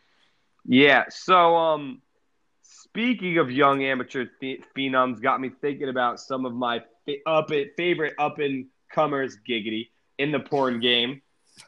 [0.65, 1.05] Yeah.
[1.09, 2.01] So, um,
[2.95, 6.81] speaking of young amateur ph- phenoms, got me thinking about some of my
[7.25, 11.21] up favorite up and comers, giggity, in the porn game.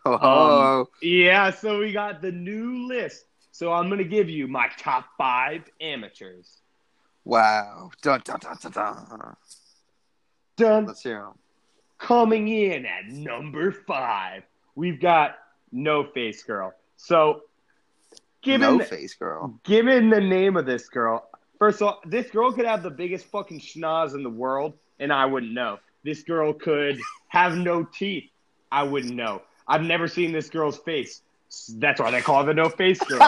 [0.06, 3.26] Oh, Um, yeah, so we got the new list.
[3.52, 6.62] So I'm gonna give you my top five amateurs.
[7.26, 7.92] wow.
[8.02, 9.36] Dun, dun, dun, dun, dun.
[10.56, 10.86] Done.
[10.86, 11.34] Let's hear them.
[11.98, 14.44] Coming in at number five,
[14.76, 15.38] we've got
[15.74, 16.74] No Face Girl.
[16.96, 17.42] So,
[18.48, 19.60] given No face girl.
[19.64, 21.30] given the name of this girl,
[21.60, 25.12] first of all, this girl could have the biggest fucking schnoz in the world, and
[25.14, 25.80] I wouldn't know.
[26.04, 28.30] This girl could have no teeth.
[28.72, 29.42] I wouldn't know.
[29.68, 31.22] I've never seen this girl's face.
[31.76, 33.20] That's why they call her the No Face Girl.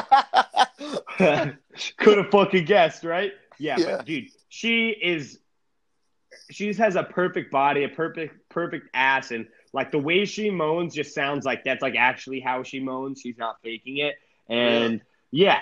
[1.98, 3.32] Could have fucking guessed, right?
[3.58, 3.98] Yeah, Yeah.
[3.98, 5.40] but dude, she is.
[6.52, 10.50] She just has a perfect body, a perfect, perfect ass, and like the way she
[10.50, 13.22] moans just sounds like that's like actually how she moans.
[13.22, 14.16] She's not faking it,
[14.50, 15.00] and yeah,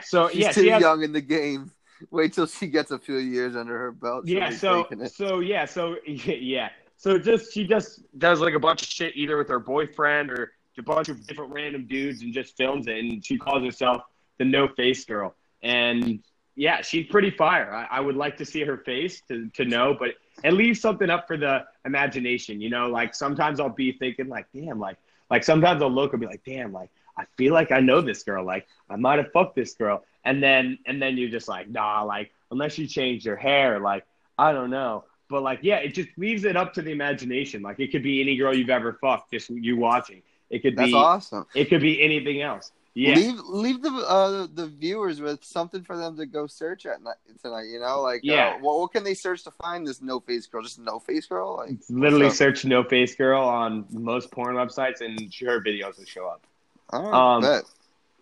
[0.02, 0.30] so yeah.
[0.30, 1.72] She's yeah, too she has, young in the game.
[2.12, 4.28] Wait till she gets a few years under her belt.
[4.28, 8.88] yeah, so so yeah, so yeah, so just she just does like a bunch of
[8.88, 12.88] shit either with her boyfriend or a bunch of different random dudes and just films
[12.88, 14.04] it, and she calls herself
[14.38, 16.20] the No Face Girl, and
[16.56, 17.74] yeah, she's pretty fire.
[17.74, 20.10] I, I would like to see her face to to know, but
[20.44, 22.62] it leaves something up for the imagination.
[22.62, 24.98] You know, like sometimes I'll be thinking like, damn, like
[25.30, 28.24] like sometimes I'll look and be like, damn, like I feel like I know this
[28.24, 28.44] girl.
[28.46, 32.04] Like I might have fucked this girl, and then and then you're just like, nah,
[32.04, 34.06] like unless you change your hair, like
[34.38, 35.04] I don't know.
[35.30, 37.62] But like, yeah, it just leaves it up to the imagination.
[37.62, 40.22] Like it could be any girl you've ever fucked, just you watching.
[40.50, 41.46] It could That's be awesome.
[41.56, 42.72] it could be anything else.
[42.94, 43.14] Yeah.
[43.16, 47.18] Leave leave the uh, the viewers with something for them to go search at night,
[47.44, 47.66] tonight.
[47.68, 48.56] You know, like Yeah.
[48.56, 50.64] uh, what what can they search to find this no face girl?
[50.64, 51.58] Just no face girl.
[51.58, 56.06] Like Literally so- search no face girl on most porn websites and her videos will
[56.06, 56.48] show up.
[56.90, 57.64] All right, um, bet.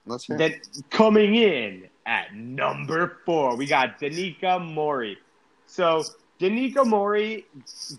[0.06, 0.38] Let's hear.
[0.38, 5.17] Then coming in at number four, we got Danika Mori.
[5.67, 6.04] So
[6.39, 7.45] Danika Mori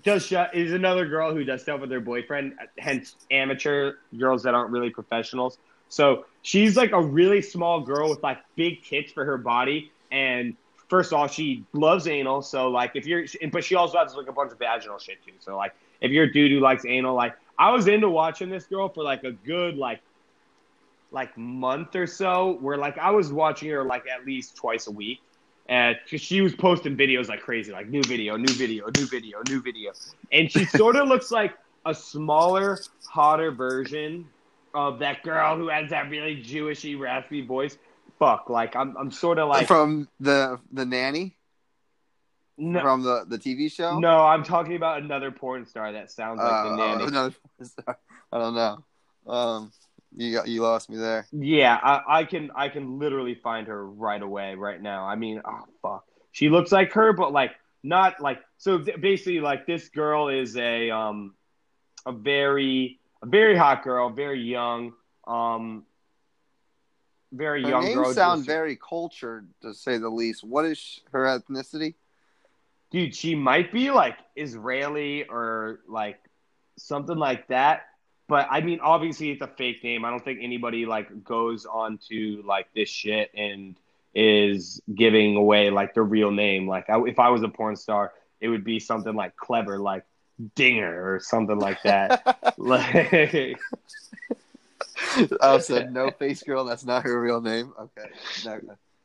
[0.03, 4.71] does is another girl who does stuff with her boyfriend, hence amateur girls that aren't
[4.71, 5.59] really professionals.
[5.89, 10.57] So she's like a really small girl with like big tits for her body, and
[10.89, 12.43] first of all, she loves anal.
[12.43, 15.33] So like if you're, but she also has like a bunch of vaginal shit too.
[15.41, 18.67] So like if you're a dude who likes anal, like I was into watching this
[18.67, 20.01] girl for like a good like
[21.11, 24.91] like month or so where like I was watching her like at least twice a
[24.91, 25.21] week.
[25.69, 29.61] And she was posting videos like crazy, like new video, new video, new video, new
[29.61, 29.93] video.
[30.31, 34.27] And she sort of looks like a smaller, hotter version
[34.75, 37.79] of that girl who has that really Jewishy, raspy voice.
[38.19, 41.37] Fuck, like I'm, I'm sort of like from the the nanny
[42.59, 43.99] no, from the the TV show.
[43.99, 47.11] no, I'm talking about another porn star that sounds like the Uh, nanny.
[47.11, 47.31] no,
[48.33, 48.79] I don't know.
[49.27, 49.73] Um,
[50.15, 51.27] you got you lost me there.
[51.33, 55.05] Yeah, I, I can I can literally find her right away right now.
[55.07, 58.79] I mean, oh fuck, she looks like her, but like not like so.
[58.79, 61.35] Basically, like this girl is a um
[62.05, 64.93] a very a very hot girl, very young,
[65.27, 65.85] um
[67.33, 68.13] very Her young girl.
[68.15, 70.45] sounds Just- very cultured, to say the least.
[70.45, 71.95] What is sh- her ethnicity?
[72.93, 76.19] dude, she might be like Israeli or like
[76.79, 77.83] something like that.
[78.29, 80.05] But I mean, obviously, it's a fake name.
[80.05, 83.77] I don't think anybody like goes on to like this shit and
[84.15, 86.67] is giving away like the real name.
[86.67, 90.05] Like, I, if I was a porn star, it would be something like clever, like
[90.55, 92.55] Dinger or something like that.
[92.59, 93.59] like,
[95.41, 96.65] oh, I said no face girl.
[96.65, 97.73] That's not her real name.
[97.79, 98.11] Okay.
[98.45, 98.61] No.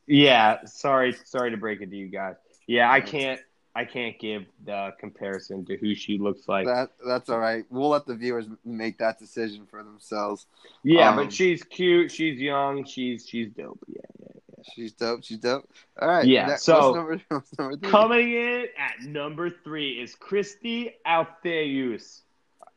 [0.06, 0.64] yeah.
[0.64, 2.36] Sorry, sorry to break it to you guys.
[2.66, 3.40] Yeah, I can't.
[3.74, 6.66] I can't give the comparison to who she looks like.
[6.66, 7.64] That that's all right.
[7.70, 10.46] We'll let the viewers make that decision for themselves.
[10.82, 12.10] Yeah, Um, but she's cute.
[12.12, 12.84] She's young.
[12.84, 13.78] She's she's dope.
[13.88, 14.26] Yeah, yeah.
[14.58, 14.62] Yeah.
[14.74, 15.24] She's dope.
[15.24, 15.68] She's dope.
[16.00, 16.26] All right.
[16.26, 17.20] Yeah, next- so- number,
[17.58, 17.76] number?
[17.88, 22.20] Coming in at number three is Kristy Althaus.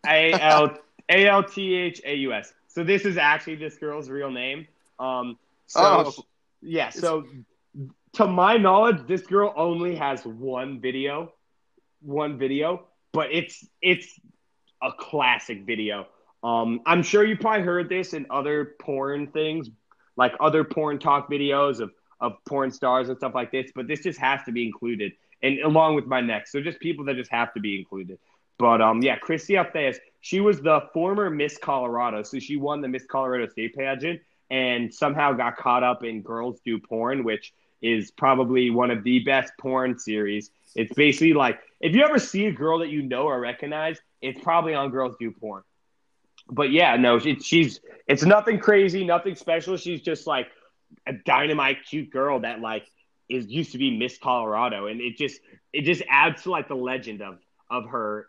[0.08, 0.78] A L
[1.10, 2.54] A L T H A U S.
[2.68, 4.68] So this is actually this girl's real name.
[5.00, 5.38] Um.
[5.68, 6.14] So Oh.
[6.62, 6.90] yeah.
[6.90, 7.26] So
[8.15, 11.34] to my knowledge, this girl only has one video,
[12.01, 14.19] one video, but it's it's
[14.82, 16.08] a classic video.
[16.43, 19.69] Um, I'm sure you probably heard this in other porn things,
[20.15, 21.91] like other porn talk videos of
[22.22, 23.72] of porn stars and stuff like this.
[23.76, 25.13] But this just has to be included,
[25.43, 28.18] and along with my next, so just people that just have to be included.
[28.57, 32.88] But um, yeah, Kristy Althaus, she was the former Miss Colorado, so she won the
[32.88, 37.51] Miss Colorado State pageant, and somehow got caught up in Girls Do Porn, which
[37.82, 40.49] is probably one of the best porn series.
[40.76, 44.39] It's basically like if you ever see a girl that you know or recognize, it's
[44.41, 45.63] probably on Girls Do Porn.
[46.49, 49.78] But yeah, no, it, she's it's nothing crazy, nothing special.
[49.78, 50.47] She's just like
[51.07, 52.86] a dynamite, cute girl that like
[53.30, 55.39] is used to be Miss Colorado, and it just
[55.73, 58.28] it just adds to like the legend of of her.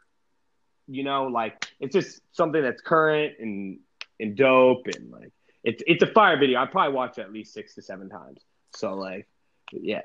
[0.89, 3.81] You know, like it's just something that's current and
[4.21, 5.33] and dope and like
[5.67, 6.61] it's it's a fire video.
[6.61, 8.41] I probably watched it at least six to seven times.
[8.75, 9.27] So like,
[9.73, 10.03] yeah.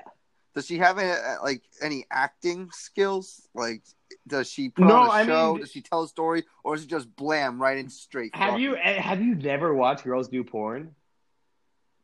[0.54, 3.48] Does she have any, like any acting skills?
[3.54, 3.82] Like,
[4.28, 5.52] does she put No, on a I show?
[5.52, 8.34] mean- does she tell a story, or is it just blam right in straight?
[8.34, 8.60] Have fuck?
[8.60, 10.94] you eh, have you never watched girls do porn?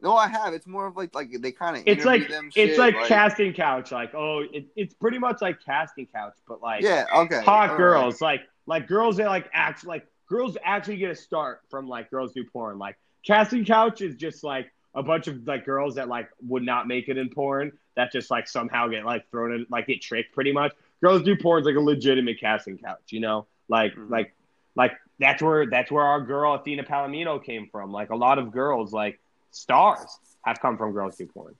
[0.00, 0.54] No, I have.
[0.54, 3.52] It's more of like like they kind of It's like them it's shit, like, casting
[3.52, 3.90] couch.
[3.92, 7.76] Like oh, it, it's pretty much like casting couch, but like yeah okay hot all
[7.76, 12.10] girls, like like girls that like act like girls actually get a start from like
[12.10, 12.78] girls do porn.
[12.78, 12.96] Like
[13.26, 17.08] casting couch is just like a bunch of like girls that like would not make
[17.08, 20.52] it in porn that just like somehow get like thrown in like get tricked pretty
[20.52, 20.72] much.
[21.02, 23.46] Girls do porn is like a legitimate casting couch, you know?
[23.68, 24.10] Like Mhm.
[24.10, 24.34] like
[24.76, 27.92] like that's where that's where our girl Athena Palomino came from.
[27.92, 29.20] Like a lot of girls like
[29.50, 31.54] stars have come from girls do porn.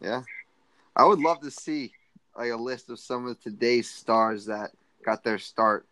[0.00, 0.22] Yeah,
[0.96, 1.92] I would love to see
[2.36, 4.70] like a list of some of today's stars that
[5.04, 5.86] got their start,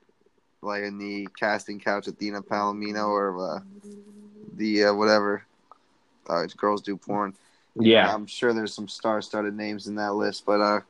[0.62, 3.60] like in the casting couch, Athena Palomino or uh,
[4.56, 5.44] the uh, whatever.
[6.30, 7.34] Uh, girls do porn.
[7.78, 8.12] Yeah.
[8.14, 10.80] I'm sure there's some star-studded names in that list, but uh,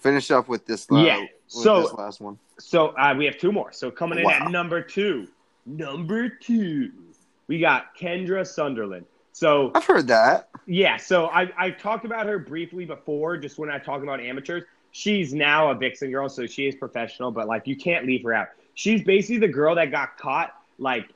[0.00, 0.86] finish up with this.
[0.90, 2.38] Uh, Yeah, with so- this last one.
[2.58, 3.72] So uh, we have two more.
[3.72, 4.32] So coming in Wow.
[4.42, 5.26] at number two,
[5.64, 6.90] number two,
[7.46, 9.06] we got Kendra Sunderland.
[9.32, 10.50] So I've heard that.
[10.66, 14.64] yeah, so I I talked about her briefly before, just when I talk about amateurs.
[14.92, 18.34] She's now a Vixen girl, so she is professional, but like you can't leave her
[18.34, 18.48] out.
[18.74, 20.50] She's basically the girl that got caught.
[20.78, 21.08] Like,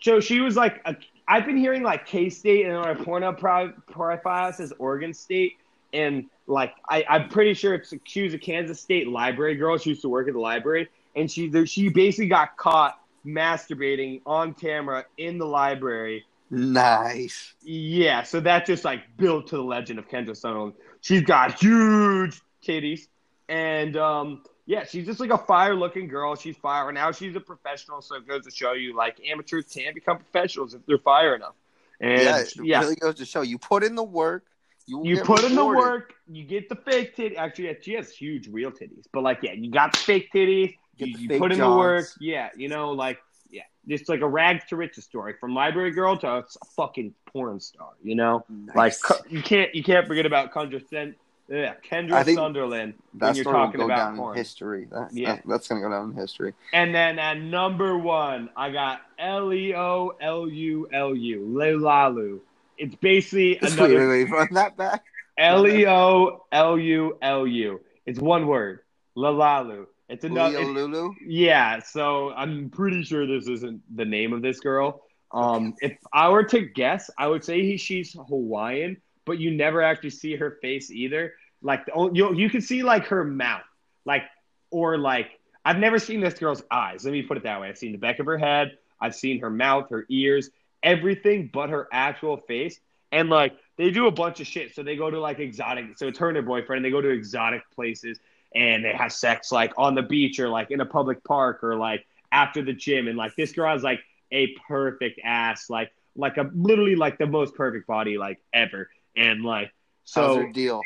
[0.00, 0.94] so she was like, a,
[1.28, 5.58] I've been hearing like K State and our porno pro- profile says Oregon State,
[5.92, 9.76] and like I, I'm pretty sure it's she was a Kansas State library girl.
[9.76, 14.54] She used to work at the library, and she she basically got caught masturbating on
[14.54, 16.24] camera in the library.
[16.50, 17.52] Nice.
[17.62, 20.72] Yeah, so that just like built to the legend of Kendra Sunderland.
[21.02, 23.06] She's got huge titties,
[23.50, 26.36] and um, yeah, she's just like a fire-looking girl.
[26.36, 26.92] She's fire.
[26.92, 30.74] Now she's a professional, so it goes to show you like amateurs can become professionals
[30.74, 31.54] if they're fire enough.
[32.00, 34.44] And yeah, yeah, it really goes to show you put in the work.
[34.84, 37.34] You, you put in the work, you get the fake titty.
[37.38, 40.74] Actually, yeah, she has huge real titties, but like, yeah, you got the fake titties.
[40.98, 42.06] Get You, you put in the work.
[42.20, 46.18] Yeah, you know, like, yeah, it's like a rags to riches story from library girl
[46.18, 46.44] to a
[46.76, 47.92] fucking porn star.
[48.02, 49.02] You know, Nice.
[49.10, 50.52] like you can't you can't forget about
[50.90, 51.14] Sen-
[51.48, 54.32] yeah, Kendra Sunderland that you're story will talking go about down porn.
[54.34, 54.86] in history.
[54.90, 55.34] That, Yeah.
[55.36, 56.54] that- that's gonna go down in history.
[56.72, 62.40] And then at number one, I got L E O L U L U Leulalu.
[62.76, 65.04] It's basically Wait, another wait, wait, run that back.
[65.36, 67.80] L E O L U L U.
[68.06, 68.80] It's one word.
[69.16, 69.86] Lalalu.
[70.08, 70.60] It's another.
[70.64, 71.12] Lulu.
[71.26, 75.02] yeah, so I'm pretty sure this isn't the name of this girl.
[75.32, 78.96] Um, if I were to guess, I would say he, she's Hawaiian,
[79.28, 81.34] but you never actually see her face either.
[81.62, 83.62] Like the, you, you can see like her mouth,
[84.04, 84.24] like
[84.70, 87.04] or like I've never seen this girl's eyes.
[87.04, 87.68] Let me put it that way.
[87.68, 88.78] I've seen the back of her head.
[89.00, 90.50] I've seen her mouth, her ears,
[90.82, 92.80] everything but her actual face.
[93.12, 94.74] And like they do a bunch of shit.
[94.74, 95.98] So they go to like exotic.
[95.98, 96.84] So it's her and her boyfriend.
[96.84, 98.18] They go to exotic places
[98.54, 101.76] and they have sex like on the beach or like in a public park or
[101.76, 103.08] like after the gym.
[103.08, 104.00] And like this girl has like
[104.32, 108.90] a perfect ass, like like a literally like the most perfect body like ever.
[109.18, 109.72] And like
[110.04, 110.80] so deal?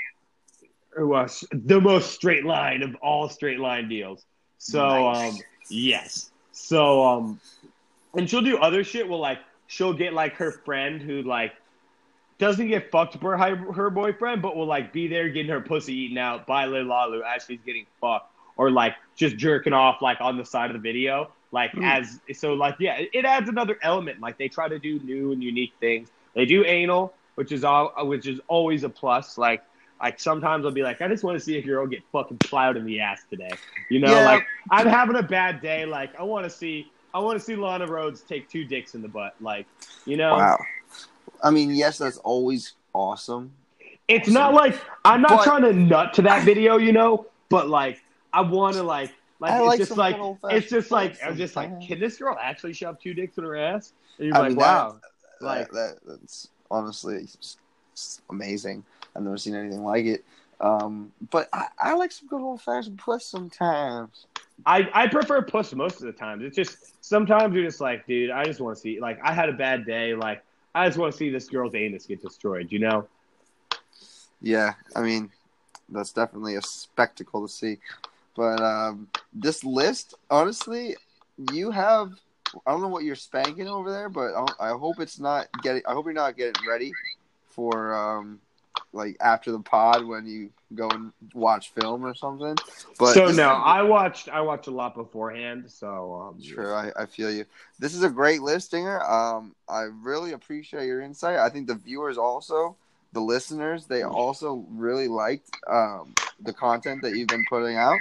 [0.98, 4.24] it was the most straight line of all straight line deals.
[4.58, 5.34] So Nice.
[5.34, 6.30] um yes.
[6.52, 7.40] So um
[8.14, 11.52] and she'll do other shit well like she'll get like her friend who like
[12.38, 15.94] doesn't get fucked by her, her boyfriend but will like be there getting her pussy
[15.94, 20.20] eaten out by Lil Lalu as she's getting fucked or like just jerking off like
[20.20, 21.82] on the side of the video like Hmm.
[21.84, 25.32] as so like yeah it, it adds another element like they try to do new
[25.32, 29.62] and unique things they do anal which is all which is always a plus like
[30.00, 32.76] like sometimes I'll be like, I just want to see a girl get fucking plowed
[32.76, 33.50] in the ass today.
[33.88, 34.24] You know, Yeah.
[34.26, 35.84] like I'm having a bad day.
[35.86, 39.02] Like I want to see, I want to see Lana Rhoades take two dicks in
[39.02, 39.36] the butt.
[39.40, 39.64] Like,
[40.04, 40.58] you know, Wow.
[41.40, 43.52] I mean, yes, that's always awesome.
[44.08, 44.74] it's not like
[45.04, 48.02] I'm not But- trying to nut to that video, you know, but like
[48.32, 50.16] I want to like, like it's like just like
[50.56, 53.54] it's just like I'm just like, can this girl actually shove two dicks in her
[53.56, 53.92] ass?
[54.18, 54.98] And you're I like, mean, wow,
[55.40, 57.26] that- like that, that's honestly
[58.30, 58.84] amazing.
[59.14, 60.24] I've never seen anything like it.
[60.60, 64.26] Um, but I, I like some good old fashioned puss sometimes.
[64.64, 66.42] I, I prefer puss most of the time.
[66.44, 69.48] It's just sometimes you're just like, dude, I just want to see like I had
[69.48, 70.44] a bad day, like
[70.74, 73.06] I just want to see this girl's anus get destroyed, you know?
[74.40, 75.30] Yeah, I mean,
[75.88, 77.78] that's definitely a spectacle to see.
[78.34, 80.96] But um, this list, honestly,
[81.52, 82.12] you have.
[82.66, 85.82] I don't know what you're spanking over there, but I, I hope it's not getting.
[85.86, 86.92] I hope you're not getting ready
[87.48, 88.40] for um,
[88.92, 92.56] like after the pod when you go and watch film or something.
[92.98, 95.70] But so no, I watched I watched a lot beforehand.
[95.70, 97.44] So um, True, I, I feel you.
[97.78, 99.08] This is a great listinger.
[99.08, 101.38] Um, I really appreciate your insight.
[101.38, 102.76] I think the viewers also,
[103.12, 107.98] the listeners, they also really liked um, the content that you've been putting out,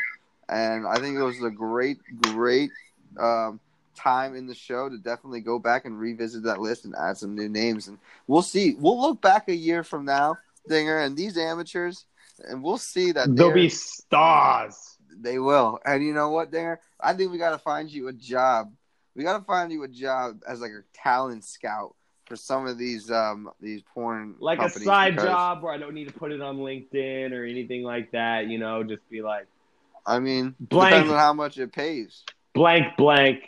[0.50, 2.72] and I think it was a great, great
[3.18, 3.60] um,
[3.96, 7.36] time in the show to definitely go back and revisit that list and add some
[7.36, 7.88] new names.
[7.88, 8.76] And we'll see.
[8.78, 10.38] We'll look back a year from now,
[10.68, 12.06] Dinger, and these amateurs,
[12.48, 14.98] and we'll see that they'll be stars.
[15.20, 15.80] they will.
[15.86, 16.80] And you know what, Dinger?
[17.00, 18.72] I think we got to find you a job.
[19.16, 22.78] We got to find you a job as like a talent scout for some of
[22.78, 26.32] these um these porn Like a side because, job where I don't need to put
[26.32, 28.48] it on LinkedIn or anything like that.
[28.48, 29.48] You know, just be like
[30.06, 30.92] I mean, Blank.
[30.92, 32.24] depends on how much it pays.
[32.54, 33.44] blank blank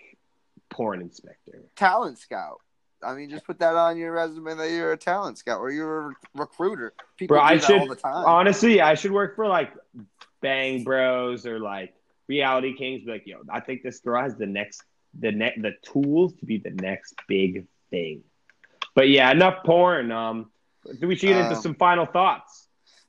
[0.73, 1.63] porn inspector.
[1.75, 2.59] Talent scout.
[3.05, 6.11] I mean, just put that on your resume that you're a talent scout or you're
[6.11, 6.93] a recruiter.
[7.17, 8.25] People Bro, I should all the time.
[8.25, 9.73] honestly, I should work for like
[10.41, 11.93] Bang Bros or like
[12.27, 13.03] Reality Kings.
[13.03, 14.83] Be like, yo, I think this girl has the next,
[15.19, 18.23] the net, the tools to be the next big thing.
[18.95, 20.11] But yeah, enough porn.
[20.11, 20.49] Um,
[20.99, 22.67] do we should get into Um, some final thoughts.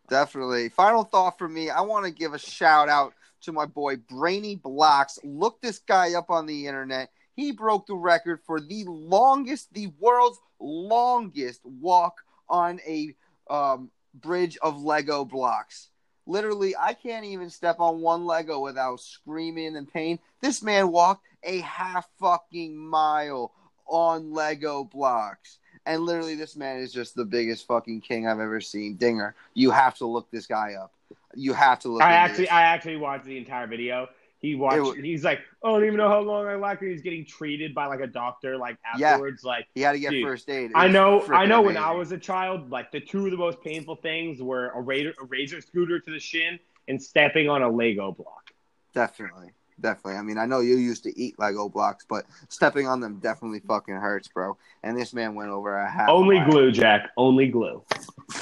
[0.09, 0.69] Definitely.
[0.71, 1.71] Final thought for me.
[1.71, 5.19] I want to give a shout out to my boy Brainy Blocks.
[5.23, 7.11] Look this guy up on the internet.
[7.35, 12.19] He broke the record for the longest, the world's longest walk
[12.49, 13.15] on a
[13.51, 15.89] um, bridge of Lego blocks.
[16.27, 20.19] Literally, I can't even step on one Lego without screaming in pain.
[20.41, 23.53] This man walked a half fucking mile
[23.87, 25.59] on Lego blocks.
[25.87, 28.97] And literally, this man is just the biggest fucking king I've ever seen.
[28.97, 30.95] Dinger, you have to look this guy up.
[31.35, 32.03] You have to look.
[32.03, 32.53] I actually, this.
[32.53, 34.09] I actually watched the entire video.
[34.45, 34.83] He watched.
[34.83, 36.53] wa- he's like, oh, I don't even know how long I.
[36.53, 38.59] And he's getting treated by like a doctor.
[38.59, 39.13] Like Yeah.
[39.13, 40.71] afterwards, like he had to get Dude, first aid.
[40.71, 41.63] It I know, I know.
[41.63, 44.81] When I was a child, like the two of the most painful things were a
[44.81, 48.51] razor, a razor scooter to the shin and stepping on a Lego block.
[48.93, 50.19] definitely, definitely.
[50.19, 53.61] I mean, I know you used to eat Lego blocks, but stepping on them definitely
[53.61, 54.57] fucking hurts, bro.
[54.83, 56.09] And this man went over a half.
[56.09, 56.51] Only mile.
[56.51, 57.11] glue, Jack.
[57.17, 57.83] Only glue.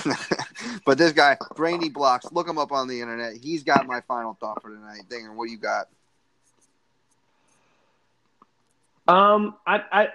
[0.84, 3.36] but this guy, Brainy Blocks, look him up on the internet.
[3.36, 5.02] He's got my final thought for tonight.
[5.08, 5.88] Dinger, what do you got?
[9.08, 10.08] Um, I, I,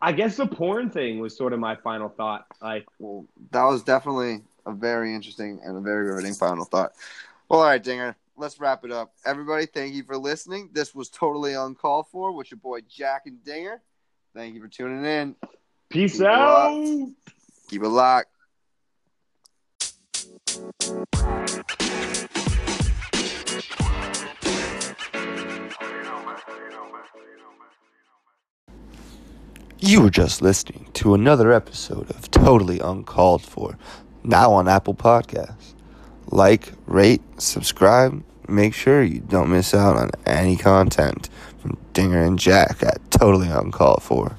[0.00, 2.46] I guess the porn thing was sort of my final thought.
[2.60, 6.92] Like, Well, that was definitely a very interesting and a very riveting final thought.
[7.48, 9.12] Well, all right, Dinger, let's wrap it up.
[9.24, 10.70] Everybody, thank you for listening.
[10.72, 13.82] This was totally uncalled for with your boy Jack and Dinger.
[14.34, 15.36] Thank you for tuning in.
[15.90, 16.72] peace Keep out.
[16.74, 17.10] locked.
[17.68, 18.28] Keep it locked.
[29.84, 33.76] You were just listening to another episode of Totally Uncalled For,
[34.22, 35.74] now on Apple Podcasts.
[36.32, 38.24] Like, rate, subscribe.
[38.48, 41.28] Make sure you don't miss out on any content
[41.60, 44.36] from Dinger and Jack at Totally Uncalled For.